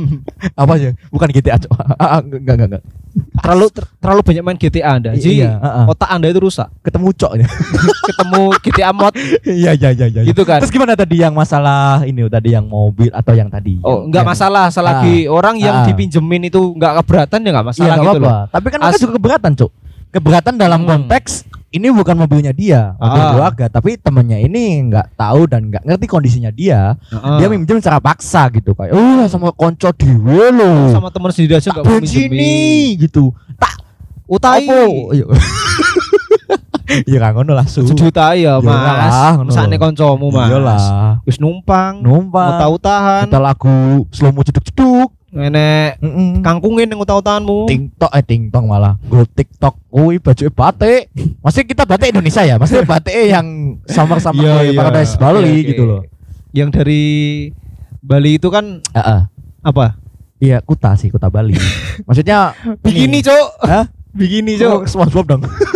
Apa 0.60 0.74
aja? 0.74 0.90
Bukan 1.14 1.30
GTA, 1.30 1.54
Cok. 1.54 1.70
Ah, 1.78 2.18
ah, 2.18 2.18
enggak, 2.18 2.40
enggak, 2.42 2.66
enggak. 2.66 2.82
Terlalu 3.36 3.66
ter- 3.70 3.86
terlalu 3.98 4.20
banyak 4.22 4.42
main 4.42 4.58
GTA 4.58 4.90
Anda. 4.92 5.10
Jadi 5.14 5.38
Iya, 5.38 5.54
heeh. 5.56 5.84
otak 5.86 6.08
Anda 6.08 6.26
itu 6.28 6.40
rusak. 6.40 6.68
Ketemu 6.82 7.08
Cok. 7.14 7.32
Ketemu 8.10 8.42
GTA 8.60 8.90
mod 8.90 9.14
Iya, 9.44 9.70
iya, 9.72 9.88
iya, 9.90 10.06
iya. 10.08 10.22
gitu 10.26 10.42
kan. 10.42 10.58
Terus 10.58 10.70
gimana 10.70 10.94
tadi 10.94 11.18
yang 11.18 11.32
masalah 11.32 12.02
ini 12.02 12.26
tadi 12.26 12.52
yang 12.52 12.66
mobil 12.66 13.08
atau 13.08 13.32
yang 13.32 13.46
tadi? 13.46 13.78
Oh, 13.80 14.02
Yang- 14.02 14.02
enggak 14.10 14.22
yang- 14.22 14.30
masalah 14.30 14.64
selagi 14.68 15.16
orang 15.26 15.56
yang 15.56 15.76
Ah. 15.80 15.86
dipinjemin 15.86 16.42
itu 16.46 16.60
enggak 16.74 16.92
keberatan 17.00 17.38
ya 17.38 17.50
enggak 17.50 17.64
Iya, 17.64 17.70
masalah 17.70 17.94
enggak 17.94 18.04
gitu 18.10 18.20
loh. 18.20 18.34
Tapi 18.50 18.66
kan 18.66 18.78
mereka 18.80 18.98
juga 18.98 19.14
keberatan, 19.14 19.50
Cok. 19.54 19.70
Keberatan 20.10 20.54
dalam 20.54 20.80
Hmm. 20.80 20.88
konteks 20.88 21.30
ini 21.74 21.90
bukan 21.90 22.14
mobilnya 22.14 22.50
dia, 22.50 22.94
mobil 22.94 23.18
Ah. 23.18 23.30
keluarga, 23.32 23.64
tapi 23.68 23.96
temennya 23.96 24.38
ini 24.38 24.62
nggak 24.86 25.12
tahu 25.12 25.44
dan 25.44 25.66
nggak 25.66 25.82
ngerti 25.82 26.06
kondisinya 26.06 26.48
dia. 26.48 26.94
Heeh. 27.04 27.36
Dia 27.36 27.46
minjem 27.48 27.76
secara 27.76 27.98
paksa 27.98 28.46
gitu 28.48 28.72
kayak, 28.72 28.94
"Oh, 28.94 29.26
sama 29.26 29.50
konco 29.50 29.90
dhewe 29.90 30.48
lo." 30.48 30.88
sama 30.88 31.10
teman 31.10 31.28
sendiri 31.28 31.58
aja 31.58 31.68
enggak 31.68 31.82
mau 31.82 31.98
minjemin. 31.98 32.94
gitu. 32.96 33.34
Tak 33.56 33.74
Utai. 34.24 34.64
Iya. 35.10 35.26
Iya 37.04 37.18
kan 37.22 37.30
ngono 37.34 37.52
lah 37.52 37.64
su. 37.64 37.82
Sejuta 37.82 38.32
ya, 38.32 38.56
Iyalah, 38.56 39.36
Mas. 39.36 39.50
Mesane 39.50 39.76
kancamu, 39.76 40.28
Mas. 40.28 40.48
Iyalah. 40.48 40.80
Wis 41.24 41.36
numpang, 41.36 42.00
Numpang. 42.00 42.54
utah-utahan, 42.54 43.26
Kita 43.26 43.40
lagu 43.40 44.04
slow 44.08 44.30
mo 44.30 44.40
ceduk-ceduk. 44.40 45.10
Enek 45.34 45.98
Heeh. 45.98 46.30
kangkungin 46.40 46.86
yang 46.86 47.02
utah-utahanmu. 47.02 47.66
TikTok 47.66 48.10
eh 48.10 48.22
TikTok 48.22 48.64
malah. 48.64 48.94
Go 49.04 49.26
TikTok 49.26 49.74
kuwi 49.90 50.16
baju 50.16 50.46
batik. 50.48 51.10
Maksudnya 51.42 51.66
kita 51.66 51.82
batik 51.84 52.08
Indonesia 52.10 52.42
ya. 52.42 52.54
Maksudnya 52.54 52.86
batik 52.94 53.12
yang 53.12 53.46
Iya, 54.38 54.54
kayak 54.54 54.70
iya. 54.70 54.78
Paradise 54.78 55.12
Bali 55.16 55.38
Oke, 55.40 55.50
oke. 55.50 55.68
gitu 55.68 55.82
loh. 55.84 56.00
Yang 56.50 56.68
dari 56.72 57.02
Bali 57.98 58.38
itu 58.38 58.48
kan 58.48 58.78
Heeh. 58.86 59.20
apa? 59.60 59.98
Iya, 60.38 60.60
kuta 60.60 60.94
sih, 60.94 61.08
kuta 61.08 61.26
Bali. 61.26 61.58
Maksudnya 62.06 62.54
Bikini, 62.78 63.18
ini. 63.18 63.18
Cok. 63.20 63.46
Hah? 63.64 63.84
Bikini, 64.14 64.54
Oh, 64.60 64.80
Cok. 64.80 64.80
SpongeBob 64.86 65.26
dong. 65.26 65.42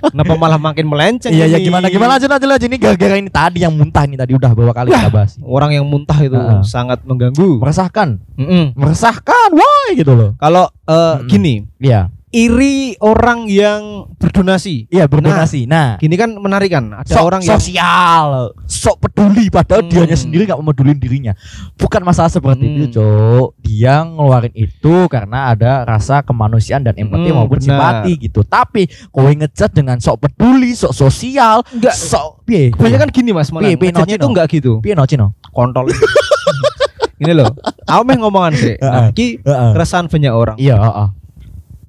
Kenapa 0.00 0.34
malah 0.40 0.56
makin 0.56 0.88
melenceng? 0.88 1.32
Iya, 1.32 1.46
ya 1.52 1.58
gimana 1.60 1.92
gimana 1.92 2.16
aja 2.16 2.26
aja 2.26 2.46
aja 2.48 2.66
ini 2.66 2.80
gara-gara 2.80 3.20
ini 3.20 3.28
tadi 3.28 3.60
yang 3.60 3.76
muntah 3.76 4.08
ini 4.08 4.16
tadi 4.16 4.32
udah 4.32 4.50
beberapa 4.56 4.72
kali 4.72 4.88
kita 4.90 5.12
bahas. 5.12 5.36
Orang 5.44 5.70
yang 5.76 5.84
muntah 5.84 6.16
itu 6.24 6.34
Heeh. 6.34 6.64
sangat 6.64 7.04
mengganggu. 7.04 7.60
Meresahkan, 7.60 8.18
Mm-mm. 8.40 8.72
meresahkan, 8.74 9.48
woi 9.52 9.98
gitu 9.98 10.16
loh. 10.16 10.32
Kalau 10.40 10.72
eh, 10.88 10.94
Mm-mm. 10.94 11.28
gini, 11.28 11.54
Iya, 11.80 12.12
iri 12.30 12.94
orang 12.96 13.44
yang 13.44 14.06
berdonasi. 14.14 14.86
iya 14.86 15.04
berdonasi. 15.04 15.66
Nah, 15.66 15.98
Gini 15.98 16.14
kan 16.14 16.30
menarik 16.32 16.70
kan? 16.70 16.94
Ada 16.94 17.10
sok 17.12 17.24
orang 17.24 17.42
yang 17.42 17.50
sosial, 17.52 18.26
sok 18.64 18.96
peduli 19.00 19.50
padahal 19.50 19.82
Hmm. 19.82 19.90
dianya 19.90 20.14
sendiri 20.14 20.46
nggak 20.46 20.56
memedulin 20.56 20.94
dirinya. 20.96 21.32
Bukan 21.74 22.00
masalah 22.00 22.30
seperti 22.30 22.62
Hmm. 22.62 22.76
itu, 22.76 22.86
Cok. 22.92 23.48
Dia 23.60 24.02
ngeluarin 24.02 24.54
itu 24.54 24.94
karena 25.06 25.50
ada 25.50 25.82
rasa 25.82 26.22
kemanusiaan 26.22 26.80
dan 26.80 26.94
empati 26.94 27.28
Hmm, 27.28 27.36
maupun 27.36 27.58
benar. 27.58 27.66
simpati 27.66 28.12
gitu. 28.20 28.40
Tapi 28.40 28.82
kowe 29.08 29.26
ngechat 29.26 29.70
dengan 29.70 29.98
sok 29.98 30.22
peduli, 30.22 30.70
sok 30.72 30.94
sosial, 30.94 31.66
enggak 31.68 31.92
sok 31.92 32.44
piye? 32.44 32.70
kebanyakan 32.70 33.10
gini 33.10 33.30
Mas, 33.32 33.50
malah 33.50 33.66
Piye, 33.68 33.90
no, 33.90 34.06
itu 34.06 34.26
enggak 34.28 34.46
gitu. 34.48 34.78
piye 34.78 34.94
no 34.94 35.02
Cino? 35.02 35.34
Kontol. 35.50 35.90
Ini 37.20 37.34
loh. 37.34 37.52
Aku 37.84 38.00
meh 38.02 38.16
ngomongan 38.16 38.52
sih. 38.54 38.74
Nah, 38.80 39.10
iki 39.10 39.36
Heeh. 39.38 39.70
keresahan 39.76 40.08
banyak 40.08 40.32
orang. 40.32 40.56
Iya, 40.56 40.78
heeh. 40.78 41.08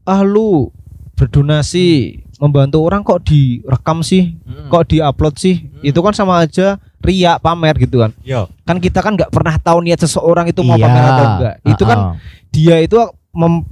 Ah 0.03 0.21
lu 0.21 0.69
berdonasi 1.15 1.85
membantu 2.37 2.81
orang 2.81 3.01
kok 3.01 3.21
direkam 3.21 4.01
sih? 4.01 4.35
Kok 4.67 4.83
diupload 4.87 5.35
sih? 5.35 5.55
Hmm. 5.63 5.81
Itu 5.83 5.99
kan 5.99 6.11
sama 6.11 6.39
aja 6.39 6.75
riak 6.99 7.39
pamer 7.39 7.77
gitu 7.77 7.99
kan. 7.99 8.11
Yo. 8.21 8.49
Kan 8.61 8.77
kita 8.77 8.99
kan 8.99 9.13
nggak 9.13 9.29
pernah 9.29 9.55
tahu 9.55 9.81
niat 9.81 9.97
seseorang 9.97 10.45
itu 10.45 10.61
mau 10.61 10.73
Iya. 10.73 10.83
pamer 10.83 11.03
atau 11.03 11.25
enggak. 11.31 11.55
Itu 11.67 11.83
kan 11.83 11.97
Heeh. 11.99 12.13
dia 12.51 12.75
itu 12.79 12.97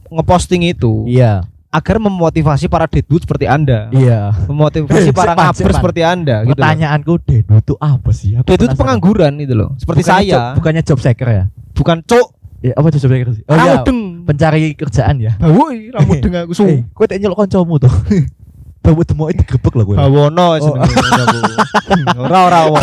ngeposting 0.08 0.64
itu 0.66 1.06
Iya. 1.06 1.46
agar 1.70 1.98
memotivasi 2.00 2.66
para 2.66 2.86
deadwood 2.86 3.22
seperti 3.22 3.46
Anda. 3.46 3.90
Iya. 3.92 4.34
Memotivasi 4.46 5.10
para 5.12 5.34
sepan. 5.54 5.74
seperti 5.76 6.02
Anda 6.02 6.42
gitu. 6.44 6.54
Pertanyaanku 6.56 7.14
Dedo 7.20 7.56
itu 7.56 7.74
apa 7.76 8.10
sih? 8.12 8.34
Aku 8.36 8.46
Deadwood 8.48 8.70
itu 8.70 8.78
pengangguran 8.78 9.34
itu 9.38 9.54
loh. 9.54 9.74
Seperti 9.76 10.02
Bukannya 10.02 10.22
saya. 10.24 10.30
job- 10.32 10.54
bukannya 10.56 10.82
job 10.84 11.00
seeker 11.00 11.28
ya? 11.28 11.44
Bukan 11.74 11.98
cok. 12.04 12.28
Ya, 12.60 12.74
apa 12.74 12.88
job 12.90 13.02
seeker 13.04 13.30
sih? 13.32 13.44
Oh 13.46 13.56
iya, 13.56 13.82
deng. 13.82 14.00
Pencari 14.30 14.78
kerjaan 14.78 15.18
ya. 15.18 15.34
Bau 15.36 15.74
ih, 15.74 15.90
rambut 15.90 16.18
deng 16.24 16.38
aku. 16.38 16.54
Eh, 16.62 16.86
kowe 16.94 17.04
tak 17.04 17.18
nyelok 17.18 17.42
kancamu 17.42 17.82
tuh. 17.82 17.90
Bawa 18.80 19.04
temu 19.04 19.28
itu 19.28 19.44
gebek 19.44 19.76
lah. 19.76 19.86
Bawono 20.00 20.56
Oh. 20.56 20.56
jenenge 20.56 21.20
aku. 21.20 21.38
Ora 22.24 22.40
ora 22.48 22.60
wo. 22.66 22.80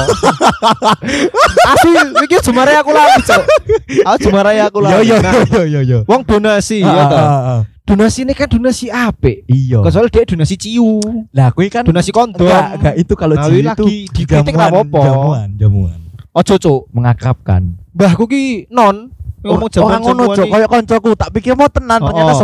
Asli 1.66 1.90
iki 2.20 2.36
jemare 2.42 2.76
aku 2.76 2.90
lali, 2.92 3.16
Cok. 3.22 3.42
Aku 4.04 4.16
jemare 4.20 4.60
aku 4.60 4.78
Yo 4.80 4.86
lali. 4.86 5.08
yo 5.08 5.16
Nah, 5.18 5.32
yo 5.46 5.62
yo 5.64 5.80
yo. 5.80 5.98
Wong 6.04 6.22
donasi 6.22 6.84
ya 6.84 6.90
ah, 6.90 7.08
ah, 7.08 7.42
ah. 7.56 7.60
Donasi 7.86 8.26
ini 8.26 8.34
kan 8.34 8.44
donasi 8.44 8.90
apik. 8.90 9.46
Iya. 9.46 9.78
Soalnya 9.88 10.10
dia 10.12 10.26
donasi 10.26 10.54
ciu, 10.58 10.98
Lah 11.30 11.48
kowe 11.48 11.64
kan 11.66 11.80
donasi 11.80 12.10
kondom. 12.10 12.42
enggak 12.42 12.66
enggak 12.76 12.94
itu 12.98 13.14
kalau 13.14 13.34
Nah, 13.34 13.46
ini 13.46 13.62
itu 13.62 13.66
lagi 13.86 13.96
dikritik 14.10 14.52
apa-apa. 14.52 15.00
jamuan, 15.00 15.48
jamuan. 15.56 15.98
Ojo, 16.34 16.54
Cok. 16.56 16.80
Mengakrabkan. 16.92 17.62
Mbahku 17.94 18.26
ki 18.26 18.42
non 18.68 19.08
ngomong 19.46 19.70
jamuan 19.70 19.88
Orang 19.88 20.02
ngono 20.02 20.22
cok, 20.34 20.46
kayak 20.50 20.68
koncoku 20.68 21.10
tak 21.14 21.30
pikir 21.30 21.52
mau 21.54 21.70
tenan 21.70 21.98
Oh, 22.02 22.08
ternyata 22.10 22.34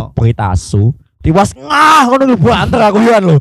oh. 0.49 0.55
asu. 0.55 0.85
Tiwas 1.23 1.55
ngah 1.55 2.03
ngono 2.11 2.23
lho 2.27 2.37
banter 2.37 2.83
aku 2.83 2.99
yoan 2.99 3.23
lho. 3.23 3.37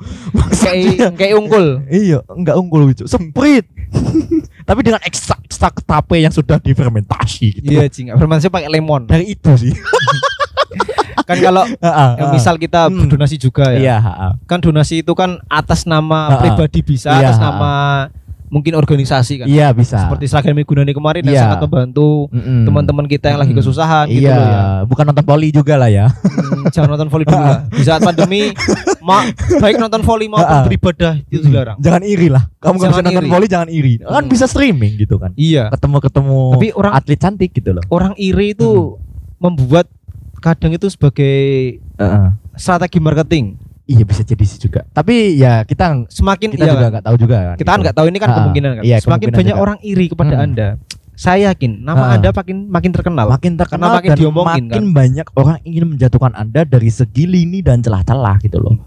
kayak 0.53 1.17
kayak 1.17 1.33
unggul. 1.33 1.81
Iya, 1.89 2.21
enggak 2.29 2.55
unggul 2.57 2.93
itu. 2.93 3.09
Sprit. 3.09 3.65
Tapi 4.69 4.79
dengan 4.85 5.01
ekstrak 5.01 5.41
ekstrak 5.49 5.81
tape 5.85 6.17
yang 6.17 6.29
sudah 6.29 6.57
difermentasi 6.57 7.61
gitu. 7.61 7.69
Iya, 7.73 7.89
Cing. 7.89 8.13
Fermentasi 8.13 8.49
pakai 8.49 8.69
lemon. 8.69 9.09
Dari 9.09 9.33
itu 9.33 9.49
sih. 9.57 9.73
Kan 11.27 11.37
kalau 11.37 11.63
ya, 12.19 12.27
misal 12.33 12.57
kita 12.57 12.89
Hmm. 12.89 13.05
berdonasi 13.05 13.35
juga 13.37 13.69
ya. 13.73 13.79
Iya. 13.79 13.97
Kan 14.49 14.59
donasi 14.59 15.05
itu 15.05 15.13
kan 15.13 15.37
atas 15.47 15.85
nama 15.85 16.39
pribadi 16.39 16.81
bisa, 16.81 17.13
Iya, 17.13 17.29
atas 17.29 17.37
nama 17.37 17.71
mungkin 18.51 18.75
organisasi 18.75 19.33
kan. 19.39 19.47
Iya 19.47 19.71
bisa. 19.71 19.95
Seperti 20.03 20.27
seragam 20.27 20.59
Gunani 20.59 20.91
kemarin 20.91 21.23
yang 21.23 21.33
Iya. 21.33 21.43
sangat 21.47 21.63
membantu 21.65 22.27
Mm-mm. 22.29 22.67
teman-teman 22.67 23.05
kita 23.07 23.31
yang 23.31 23.39
lagi 23.39 23.55
Mm. 23.55 23.59
kesusahan 23.63 24.05
gitu 24.05 24.27
iya, 24.27 24.35
loh 24.35 24.45
ya. 24.45 24.61
bukan 24.83 25.03
nonton 25.07 25.23
poli 25.23 25.49
juga 25.49 25.79
lah 25.79 25.87
ya. 25.87 26.11
Hmm, 26.11 26.67
jangan 26.67 26.89
nonton 26.91 27.07
volley 27.07 27.23
dulu 27.23 27.39
lah. 27.39 27.59
Di 27.65 27.83
saat 27.87 28.03
pandemi, 28.03 28.51
ma 29.07 29.23
baik 29.57 29.79
nonton 29.79 30.03
volley 30.03 30.27
maupun 30.27 30.67
beribadah 30.67 31.23
itu 31.25 31.41
dilarang. 31.41 31.79
Jangan 31.79 32.03
iri 32.03 32.27
lah. 32.27 32.43
Kamu 32.59 32.75
nggak 32.75 32.91
bisa 32.91 33.01
nonton 33.01 33.25
poli 33.25 33.47
jangan 33.47 33.69
iri. 33.71 33.93
Kan 33.97 34.23
Hmm. 34.23 34.29
bisa 34.29 34.45
streaming 34.45 34.99
gitu 34.99 35.15
kan. 35.15 35.31
Iya. 35.33 35.71
Ketemu-ketemu 35.71 36.41
Tapi 36.53 36.67
orang 36.75 36.93
atlet 36.93 37.17
cantik 37.17 37.55
gitu 37.55 37.71
loh. 37.71 37.83
orang 37.87 38.13
iri 38.19 38.51
itu 38.51 38.67
Hmm. 38.67 38.99
membuat 39.39 39.87
kadang 40.37 40.75
itu 40.75 40.85
sebagai 40.85 41.35
Heeh. 41.95 42.27
strategi 42.53 42.99
marketing. 42.99 43.55
Iya 43.91 44.03
bisa 44.03 44.21
jadi 44.21 44.39
sih 44.41 44.59
juga. 44.59 44.87
Tapi 44.87 45.15
ya 45.35 45.61
kita 45.61 46.07
Semakin 46.07 46.47
kita 46.49 46.63
iya 46.63 46.71
juga 46.71 46.81
kan? 46.81 46.91
nggak 46.91 47.05
tahu 47.05 47.15
juga 47.17 47.37
kan. 47.37 47.55
kita 47.55 47.67
kan 47.67 47.73
gitu. 47.73 47.83
nggak 47.83 47.95
tahu 47.95 48.05
ini 48.07 48.17
kan 48.17 48.29
Ah, 48.29 48.35
kemungkinan 48.37 48.69
kan. 48.71 48.83
iya, 48.83 48.97
Semakin 48.97 49.07
kemungkinan 49.21 49.37
banyak 49.37 49.53
juga. 49.53 49.63
orang 49.63 49.77
iri 49.81 50.05
kepada 50.07 50.33
Hmm. 50.33 50.45
Anda. 50.45 50.67
Saya 51.13 51.39
yakin 51.47 51.71
nama 51.79 52.03
Ah. 52.03 52.15
Anda 52.15 52.29
makin 52.31 52.57
makin 52.67 52.91
terkenal. 52.91 53.25
makin 53.29 53.53
terkenal 53.53 53.85
Karena 53.85 53.97
makin 53.99 54.09
dan 54.09 54.17
diomongin, 54.17 54.63
makin 54.65 54.85
banyak 54.89 55.27
orang 55.35 55.57
ingin 55.61 55.83
menjatuhkan 55.89 56.33
Anda 56.33 56.61
dari 56.63 56.89
segi 56.89 57.25
lini 57.25 57.59
dan 57.59 57.79
celah-celah 57.79 58.39
gitu 58.39 58.57
loh. 58.57 58.79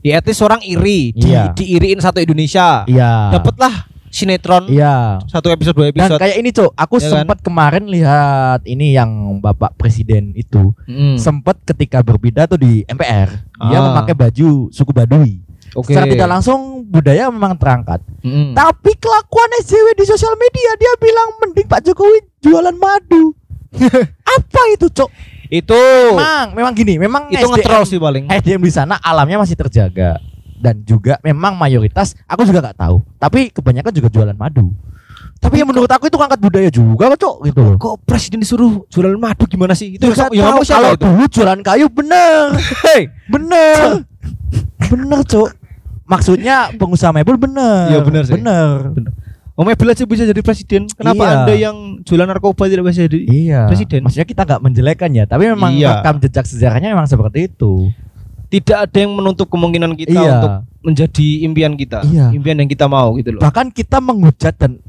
Ya 0.00 0.16
at 0.16 0.24
least 0.24 0.40
orang 0.40 0.60
iri, 0.60 1.12
di, 1.12 1.28
Iya. 1.28 1.52
diiriin 1.52 1.98
satu 1.98 2.18
Indonesia. 2.18 2.84
Iya. 2.84 3.32
Dapatlah 3.32 3.88
sinetron 4.10 4.66
Iya. 4.66 5.22
satu 5.24 5.48
episode 5.48 5.72
dua 5.72 5.88
Dan 5.88 5.94
episode. 5.94 6.18
kayak 6.18 6.36
ini, 6.36 6.50
Cok, 6.50 6.72
aku 6.74 6.94
Ya 6.94 7.00
kan? 7.00 7.10
sempat 7.14 7.38
kemarin 7.40 7.84
lihat 7.86 8.60
ini 8.64 8.92
yang 8.92 9.08
Bapak 9.38 9.76
Presiden 9.76 10.34
itu 10.34 10.74
Mm. 10.84 11.16
sempat 11.16 11.62
ketika 11.62 12.00
berpidato 12.00 12.56
di 12.56 12.82
MPR, 12.86 13.28
dia 13.68 13.78
Ah. 13.78 13.84
memakai 13.92 14.14
baju 14.14 14.48
suku 14.70 14.92
Baduy. 14.92 15.44
Oke. 15.76 15.92
Secara 15.92 16.08
tidak 16.08 16.28
langsung 16.28 16.82
budaya 16.82 17.30
memang 17.30 17.54
terangkat. 17.54 18.02
Mm. 18.24 18.58
Tapi 18.58 18.90
kelakuan 18.96 19.50
SJW 19.60 19.94
di 19.94 20.04
sosial 20.04 20.34
media 20.34 20.70
dia 20.74 20.92
bilang 20.98 21.28
mending 21.38 21.68
Pak 21.68 21.80
Jokowi 21.84 22.26
jualan 22.40 22.74
madu. 22.74 23.36
Apa 24.40 24.62
itu, 24.74 24.90
Cok? 24.90 25.10
Itu 25.46 25.78
Memang, 26.14 26.54
memang 26.54 26.72
gini, 26.74 26.94
memang 26.94 27.26
itu 27.26 27.42
ngetroll 27.42 27.82
sih 27.82 27.98
paling. 27.98 28.26
SDM 28.30 28.62
di 28.62 28.70
sana 28.70 28.98
alamnya 28.98 29.42
masih 29.42 29.58
terjaga 29.58 30.18
dan 30.60 30.84
juga 30.84 31.16
memang 31.24 31.56
mayoritas 31.56 32.12
aku 32.28 32.44
juga 32.44 32.60
nggak 32.60 32.78
tahu 32.78 33.00
tapi 33.16 33.48
kebanyakan 33.48 33.92
juga 33.96 34.08
jualan 34.12 34.36
madu 34.36 34.70
tapi 35.40 35.56
yang 35.56 35.66
menurut 35.66 35.88
aku 35.88 36.06
itu 36.06 36.14
ngangkat 36.14 36.36
budaya 36.38 36.68
juga 36.68 37.04
cok 37.10 37.36
gitu 37.42 37.60
loh 37.60 37.74
Kok 37.74 37.94
presiden 38.04 38.38
disuruh 38.38 38.84
jualan 38.86 39.16
madu 39.16 39.44
gimana 39.44 39.72
sih? 39.72 39.96
Itu 39.96 40.04
Itu 40.04 40.12
yang, 40.12 40.28
yang 40.30 40.46
tahu 40.52 40.62
kalau 40.62 40.90
itu? 40.92 41.02
dulu 41.02 41.24
jualan 41.26 41.60
kayu 41.60 41.86
bener 41.88 42.44
Hei, 42.84 43.00
bener 43.26 44.04
bener 44.82 45.20
cok 45.22 45.48
maksudnya 46.04 46.56
pengusaha 46.72 47.10
mebel 47.10 47.36
bener 47.36 47.88
Iya, 47.88 47.98
bener 48.00 48.22
sih. 48.24 48.34
bener 48.36 48.92
Om 49.52 49.66
Mebel 49.66 49.92
aja 49.92 50.08
bisa 50.08 50.24
jadi 50.24 50.40
presiden. 50.40 50.88
Kenapa 50.88 51.20
Iya. 51.20 51.32
Anda 51.36 51.52
yang 51.54 51.76
jualan 52.00 52.24
narkoba 52.24 52.64
tidak 52.64 52.80
bisa 52.86 53.04
jadi? 53.04 53.20
iya 53.24 53.60
Presiden. 53.64 54.00
maksudnya 54.02 54.24
kita 54.24 54.42
nggak 54.42 54.60
menjelekan 54.62 55.10
ya 55.10 55.24
tapi 55.24 55.44
memang 55.46 55.72
Iya. 55.74 56.00
rekam 56.00 56.16
jejak 56.18 56.44
sejarahnya 56.44 56.88
memang 56.90 57.04
seperti 57.04 57.44
itu 57.46 57.92
Tidak 58.48 58.74
ada 58.80 58.96
yang 58.96 59.12
menutup 59.12 59.46
kemungkinan 59.46 59.94
kita 59.94 60.10
Iya. 60.12 60.32
untuk 60.34 60.52
menjadi 60.82 61.26
impian 61.44 61.72
kita. 61.74 62.02
Iya. 62.02 62.32
Impian 62.32 62.56
yang 62.56 62.66
kita 62.66 62.84
mau 62.84 63.12
gitu 63.14 63.30
loh. 63.30 63.40
bahkan 63.40 63.68
kita 63.68 64.00
menghujat 64.00 64.56
dan 64.56 64.80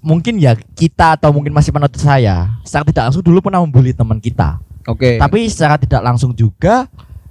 mungkin 0.00 0.40
ya 0.40 0.56
kita 0.56 1.20
atau 1.20 1.30
mungkin 1.30 1.52
masih 1.52 1.70
penonton 1.70 2.00
saya 2.00 2.56
secara 2.64 2.84
tidak 2.88 3.02
langsung 3.08 3.24
dulu 3.24 3.38
pernah 3.44 3.60
membuli 3.60 3.92
teman 3.92 4.16
kita 4.16 4.56
Oke. 4.88 5.20
tapi 5.20 5.44
secara 5.48 5.76
tidak 5.76 6.00
langsung 6.00 6.32
juga 6.32 6.88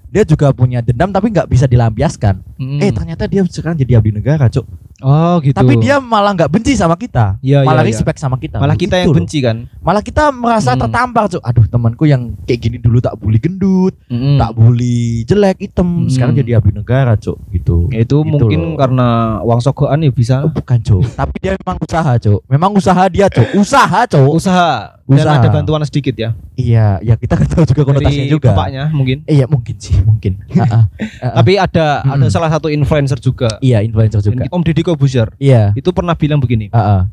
dia 0.09 0.25
juga 0.25 0.49
punya 0.53 0.81
dendam 0.81 1.09
tapi 1.09 1.29
nggak 1.29 1.49
bisa 1.49 1.65
dilampiaskan 1.65 2.41
Mm. 2.59 2.79
eh 2.83 2.91
ternyata 2.91 3.23
dia 3.25 3.41
sekarang 3.47 3.77
jadi 3.79 3.97
abdi 3.97 4.11
negara 4.11 4.51
cuk 4.51 4.67
oh 5.01 5.39
gitu. 5.39 5.53
tapi 5.53 5.77
dia 5.77 5.97
malah 5.97 6.31
nggak 6.31 6.49
benci 6.49 6.73
sama 6.73 6.93
kita 6.93 7.39
Iya, 7.39 7.61
malah 7.61 7.81
iya. 7.81 7.89
respect 7.89 8.17
sama 8.17 8.35
kita 8.35 8.57
malah 8.57 8.73
kita 8.73 8.95
yang 8.95 9.05
Gitu 9.05 9.11
loh. 9.11 9.17
benci 9.17 9.37
kan. 9.39 9.57
malah 9.79 9.99
kita 9.99 10.23
merasa 10.29 10.71
Hmm. 10.71 10.81
tertampar 10.81 11.23
cuk 11.27 11.41
aduh 11.41 11.65
temanku 11.65 12.03
yang 12.03 12.21
kayak 12.43 12.59
gini 12.59 12.77
dulu 12.77 12.97
tak 12.97 13.15
bully 13.15 13.37
gendut 13.37 13.93
Mm. 14.07 14.37
tak 14.37 14.51
bully 14.53 14.99
jelek 15.23 15.57
hitam 15.59 15.87
Hmm. 16.01 16.09
sekarang 16.09 16.33
jadi 16.35 16.51
abdi 16.55 16.71
negara 16.73 17.15
cuk 17.15 17.37
gitu 17.49 17.87
Ya, 17.89 18.01
itu 18.01 18.17
Gitu 18.17 18.27
mungkin 18.27 18.59
loh. 18.61 18.77
karena 18.77 19.07
uang 19.41 19.59
sogokan 19.59 19.99
ya 19.99 20.09
bisa 20.09 20.35
Oh, 20.41 20.49
bukan 20.49 20.79
cuk 20.79 21.03
tapi 21.13 21.35
dia 21.39 21.55
memang 21.55 21.77
usaha 21.79 22.11
cuk 22.15 22.39
memang 22.45 22.71
usaha 22.73 23.03
dia 23.07 23.27
cuk 23.27 23.47
usaha 23.55 23.99
cuk 24.05 24.29
usaha 24.29 24.98
dan 25.09 25.17
Usaha. 25.19 25.35
ada 25.35 25.49
bantuan 25.49 25.81
sedikit 25.81 26.13
ya 26.13 26.29
iya 26.53 27.01
ya 27.01 27.13
kita 27.13 27.33
kan 27.33 27.47
tahu 27.47 27.65
juga 27.65 27.81
konotasinya 27.83 28.21
dari 28.21 28.29
juga 28.29 28.53
bapaknya 28.53 28.83
mungkin. 28.89 29.25
Iya 29.25 29.45
mungkin 29.45 29.75
sih 29.75 29.97
mungkin. 29.99 30.37
Ha-ha. 30.51 30.85
Tapi 31.37 31.53
ada 31.55 31.85
ada 32.03 32.21
Mm. 32.21 32.29
salah 32.29 32.47
satu 32.47 32.67
influencer 32.67 33.17
juga. 33.17 33.57
iya 33.59 33.81
influencer 33.81 34.21
juga 34.21 34.45
Om 34.47 34.61
Deddy 34.61 34.81
Kobuzer 34.81 35.33
iya 35.37 35.73
itu 35.73 35.89
pernah 35.89 36.13
bilang 36.13 36.37
begini, 36.37 36.69
Ha-ha. 36.69 37.09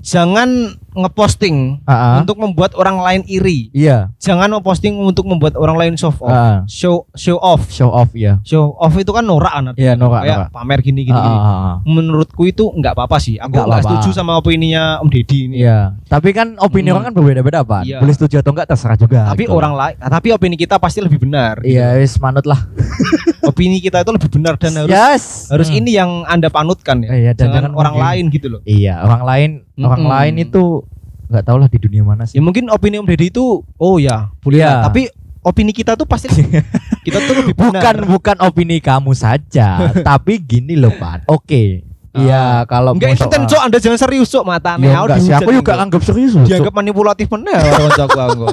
jangan 0.00 0.74
ngeposting 0.90 1.82
Ha-ha. 1.82 2.20
untuk 2.20 2.36
membuat 2.36 2.72
orang 2.72 2.98
lain 2.98 3.22
iri. 3.24 3.68
iya 3.70 4.08
Jangan 4.18 4.48
ngeposting 4.50 4.94
untuk 4.94 5.24
membuat 5.24 5.54
orang 5.54 5.76
lain 5.76 5.92
show 5.94 6.08
off. 6.08 6.20
Ha-ha. 6.22 6.64
Show 6.64 7.04
show 7.12 7.36
off. 7.36 7.68
show 7.68 7.88
off 7.88 8.10
ya 8.12 8.40
Show 8.42 8.72
off 8.74 8.94
itu 8.94 9.08
kan 9.08 9.20
norak 9.20 9.50
artinya. 9.50 9.72
Iya, 9.74 9.92
norak, 9.94 10.22
Kayak 10.22 10.38
norak. 10.38 10.50
pamer 10.50 10.78
gini 10.80 11.00
gini. 11.02 11.14
gini. 11.14 11.38
Ha-ha. 11.38 11.72
Menurutku 11.82 12.42
itu 12.44 12.64
nggak 12.66 12.92
apa-apa 12.92 13.16
sih. 13.18 13.36
Aku 13.36 13.52
Nggak 13.52 13.82
setuju 13.82 14.08
sama 14.12 14.36
opininya 14.36 14.98
Om 14.98 15.08
Deddy 15.08 15.38
ini. 15.46 15.56
Iya, 15.58 15.96
tapi 16.06 16.30
kan 16.30 16.56
opini 16.58 16.88
Hmm. 16.88 16.94
orang 16.94 17.04
kan 17.06 17.14
berbeda-beda, 17.14 17.60
Pak. 17.60 17.82
Iya. 17.84 17.98
Boleh 17.98 18.14
setuju 18.14 18.38
atau 18.38 18.52
enggak 18.52 18.68
terserah 18.68 18.96
juga. 18.96 19.28
Tapi 19.28 19.44
gitu. 19.44 19.52
orang 19.52 19.72
lain, 19.74 19.94
tapi 19.98 20.28
opini 20.30 20.54
kita 20.54 20.76
pasti 20.76 21.00
lebih 21.00 21.18
benar. 21.18 21.60
gitu. 21.60 21.74
Iya, 21.74 21.96
wis 21.96 22.16
manut 22.16 22.44
lah. 22.44 22.58
Opini 23.40 23.78
kita 23.78 24.02
itu 24.02 24.10
lebih 24.10 24.28
benar 24.30 24.54
dan 24.54 24.76
harus 24.76 24.90
yes. 24.90 25.24
harus 25.48 25.68
Hmm. 25.68 25.78
ini 25.78 25.90
yang 25.94 26.10
anda 26.24 26.48
panutkan 26.48 27.00
ya. 27.00 27.10
Iya, 27.10 27.32
dan 27.32 27.48
jangan 27.48 27.56
jangan 27.58 27.72
orang 27.74 27.94
mungkin- 27.94 28.06
lain 28.06 28.24
gitu 28.28 28.46
loh. 28.48 28.60
Iya, 28.62 28.94
orang 29.00 29.22
lain, 29.22 29.50
orang 29.78 30.00
Mm-mm. 30.00 30.12
lain 30.12 30.34
itu 30.38 30.62
nggak 31.28 31.44
tahu 31.44 31.56
lah 31.56 31.68
di 31.68 31.78
dunia 31.78 32.02
mana 32.02 32.24
Ya 32.24 32.30
sih. 32.30 32.40
mungkin 32.40 32.68
opini 32.68 32.96
Om 32.96 33.04
Deddy 33.04 33.28
itu 33.28 33.44
oh 33.60 33.96
ya 33.96 34.32
boleh 34.40 34.60
lah. 34.60 34.88
Tapi 34.88 35.12
opini 35.40 35.70
kita 35.70 35.92
tuh 35.92 36.04
pasti 36.04 36.28
kita 37.06 37.18
tuh 37.20 37.34
lebih 37.38 37.54
benar. 37.54 37.72
Bukan 37.72 37.96
bukan 38.08 38.36
opini 38.42 38.76
kamu 38.78 39.12
saja, 39.12 39.68
tapi 40.08 40.36
gini 40.36 40.74
loh, 40.74 40.90
Pak. 40.90 41.24
Oke. 41.26 41.84
Iya, 42.08 42.64
kalau 42.66 42.96
Enggak 42.96 43.14
itu 43.14 43.28
cok 43.28 43.60
Anda 43.62 43.78
jangan 43.78 44.00
serius 44.00 44.26
cok 44.26 44.42
mata 44.42 44.74
Ya, 44.74 44.96
enggak 44.98 45.20
sih, 45.22 45.30
aku 45.30 45.54
juga 45.54 45.78
anggap 45.78 46.02
serius 46.02 46.34
dianggap 46.40 46.74
manipulatif 46.74 47.30
bener 47.30 47.54
orang 47.78 47.94
cok 47.94 48.10
aku. 48.10 48.46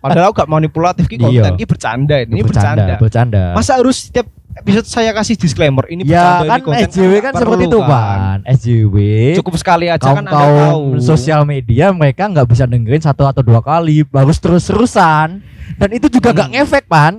Padahal 0.00 0.24
aku 0.26 0.34
gak 0.42 0.50
manipulatif 0.50 1.04
ki 1.06 1.20
Iya. 1.20 1.44
konten 1.44 1.54
ki 1.54 1.66
bercanda 1.68 2.16
ini, 2.18 2.32
ini 2.34 2.42
bercanda, 2.42 2.98
bercanda. 2.98 2.98
bercanda. 2.98 3.42
Masa 3.54 3.78
harus 3.78 4.08
setiap 4.08 4.26
episode 4.54 4.84
saya 4.84 5.10
kasih 5.10 5.34
disclaimer 5.34 5.84
ini 5.86 6.02
ya 6.02 6.42
kan 6.42 6.60
ini 6.62 6.84
SJW 6.86 7.12
nggak 7.14 7.22
kan 7.22 7.32
seperti 7.36 7.64
itu, 7.64 7.78
kan. 7.80 8.38
SJW. 8.44 8.96
Cukup 9.34 9.54
sekali 9.56 9.86
aja 9.86 9.98
kaum 9.98 10.16
kan 10.16 10.24
Anda 10.24 10.32
tahu. 10.34 10.82
sosial 10.98 11.42
media 11.42 11.90
mereka 11.90 12.26
nggak 12.26 12.46
bisa 12.46 12.64
dengerin 12.64 13.00
satu 13.00 13.24
atau 13.24 13.40
dua 13.40 13.60
kali 13.60 14.04
harus 14.06 14.36
terus 14.36 14.62
terusan 14.62 15.40
dan 15.74 15.88
itu 15.90 16.06
juga 16.08 16.30
nggak 16.30 16.46
Hmm. 16.46 16.56
ngefek 16.58 16.84
pan 16.86 17.14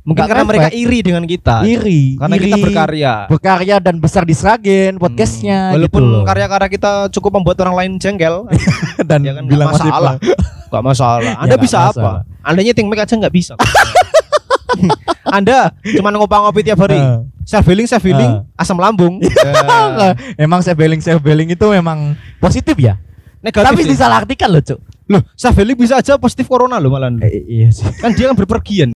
Mungkin 0.00 0.18
nggak 0.18 0.30
karena 0.30 0.40
ngefek. 0.40 0.52
mereka 0.56 0.68
iri 0.74 0.98
dengan 1.00 1.24
kita. 1.24 1.56
iri 1.62 2.02
Karena 2.16 2.34
iri, 2.34 2.44
kita 2.46 2.56
berkarya. 2.58 3.14
berkarya 3.28 3.76
dan 3.78 3.94
besar 3.98 4.22
di 4.22 4.32
Sragen 4.32 4.96
podcastnya 4.96 5.68
Hmm. 5.68 5.74
Walaupun 5.76 6.02
gitu 6.02 6.18
karya-karya 6.24 6.68
kita 6.70 6.92
cukup 7.10 7.30
membuat 7.34 7.60
orang 7.60 7.76
lain 7.76 7.92
jengkel, 7.96 8.48
dan 9.08 9.20
ya 9.20 9.32
kan 9.32 9.42
nggak 9.42 9.52
bilang 9.52 9.68
masih 9.68 9.84
masalah. 9.86 10.14
Gak 10.68 10.82
masalah. 10.82 11.32
Anda 11.38 11.46
nggak 11.46 11.60
bisa 11.60 11.78
masalah. 11.82 12.24
apa? 12.24 12.40
Anda 12.42 12.60
nyeting 12.62 12.88
mic 12.88 12.98
aja 12.98 13.14
nggak 13.14 13.32
bisa. 13.32 13.52
Anda 15.36 15.72
cuma 15.82 16.10
ngopi-ngopi 16.10 16.60
tiap 16.62 16.80
hari. 16.80 16.96
Eh. 16.96 17.20
Self 17.44 17.64
healing, 17.64 17.88
self 17.88 18.02
healing, 18.02 18.44
asam 18.54 18.76
lambung. 18.76 19.20
Eh, 19.20 20.12
emang 20.44 20.60
saya 20.60 20.74
beling 20.74 21.00
saya 21.00 21.16
beling 21.16 21.48
itu 21.48 21.66
memang 21.66 22.12
positif 22.36 22.76
ya 22.76 23.00
Negatif 23.38 23.70
tapi 23.70 23.82
sih. 23.82 23.90
disalahartikan 23.94 24.50
loh 24.50 24.60
cuk 24.60 24.78
Loh, 25.08 25.22
self 25.32 25.54
healing 25.54 25.78
bisa 25.78 25.96
aja 25.96 26.18
positif 26.18 26.44
corona 26.44 26.76
loh 26.76 26.90
malah. 26.90 27.08
eh, 27.22 27.40
iya 27.46 27.68
sih 27.70 27.86
Kan 27.96 28.12
dia 28.12 28.28
kan 28.28 28.36
berpergian. 28.36 28.92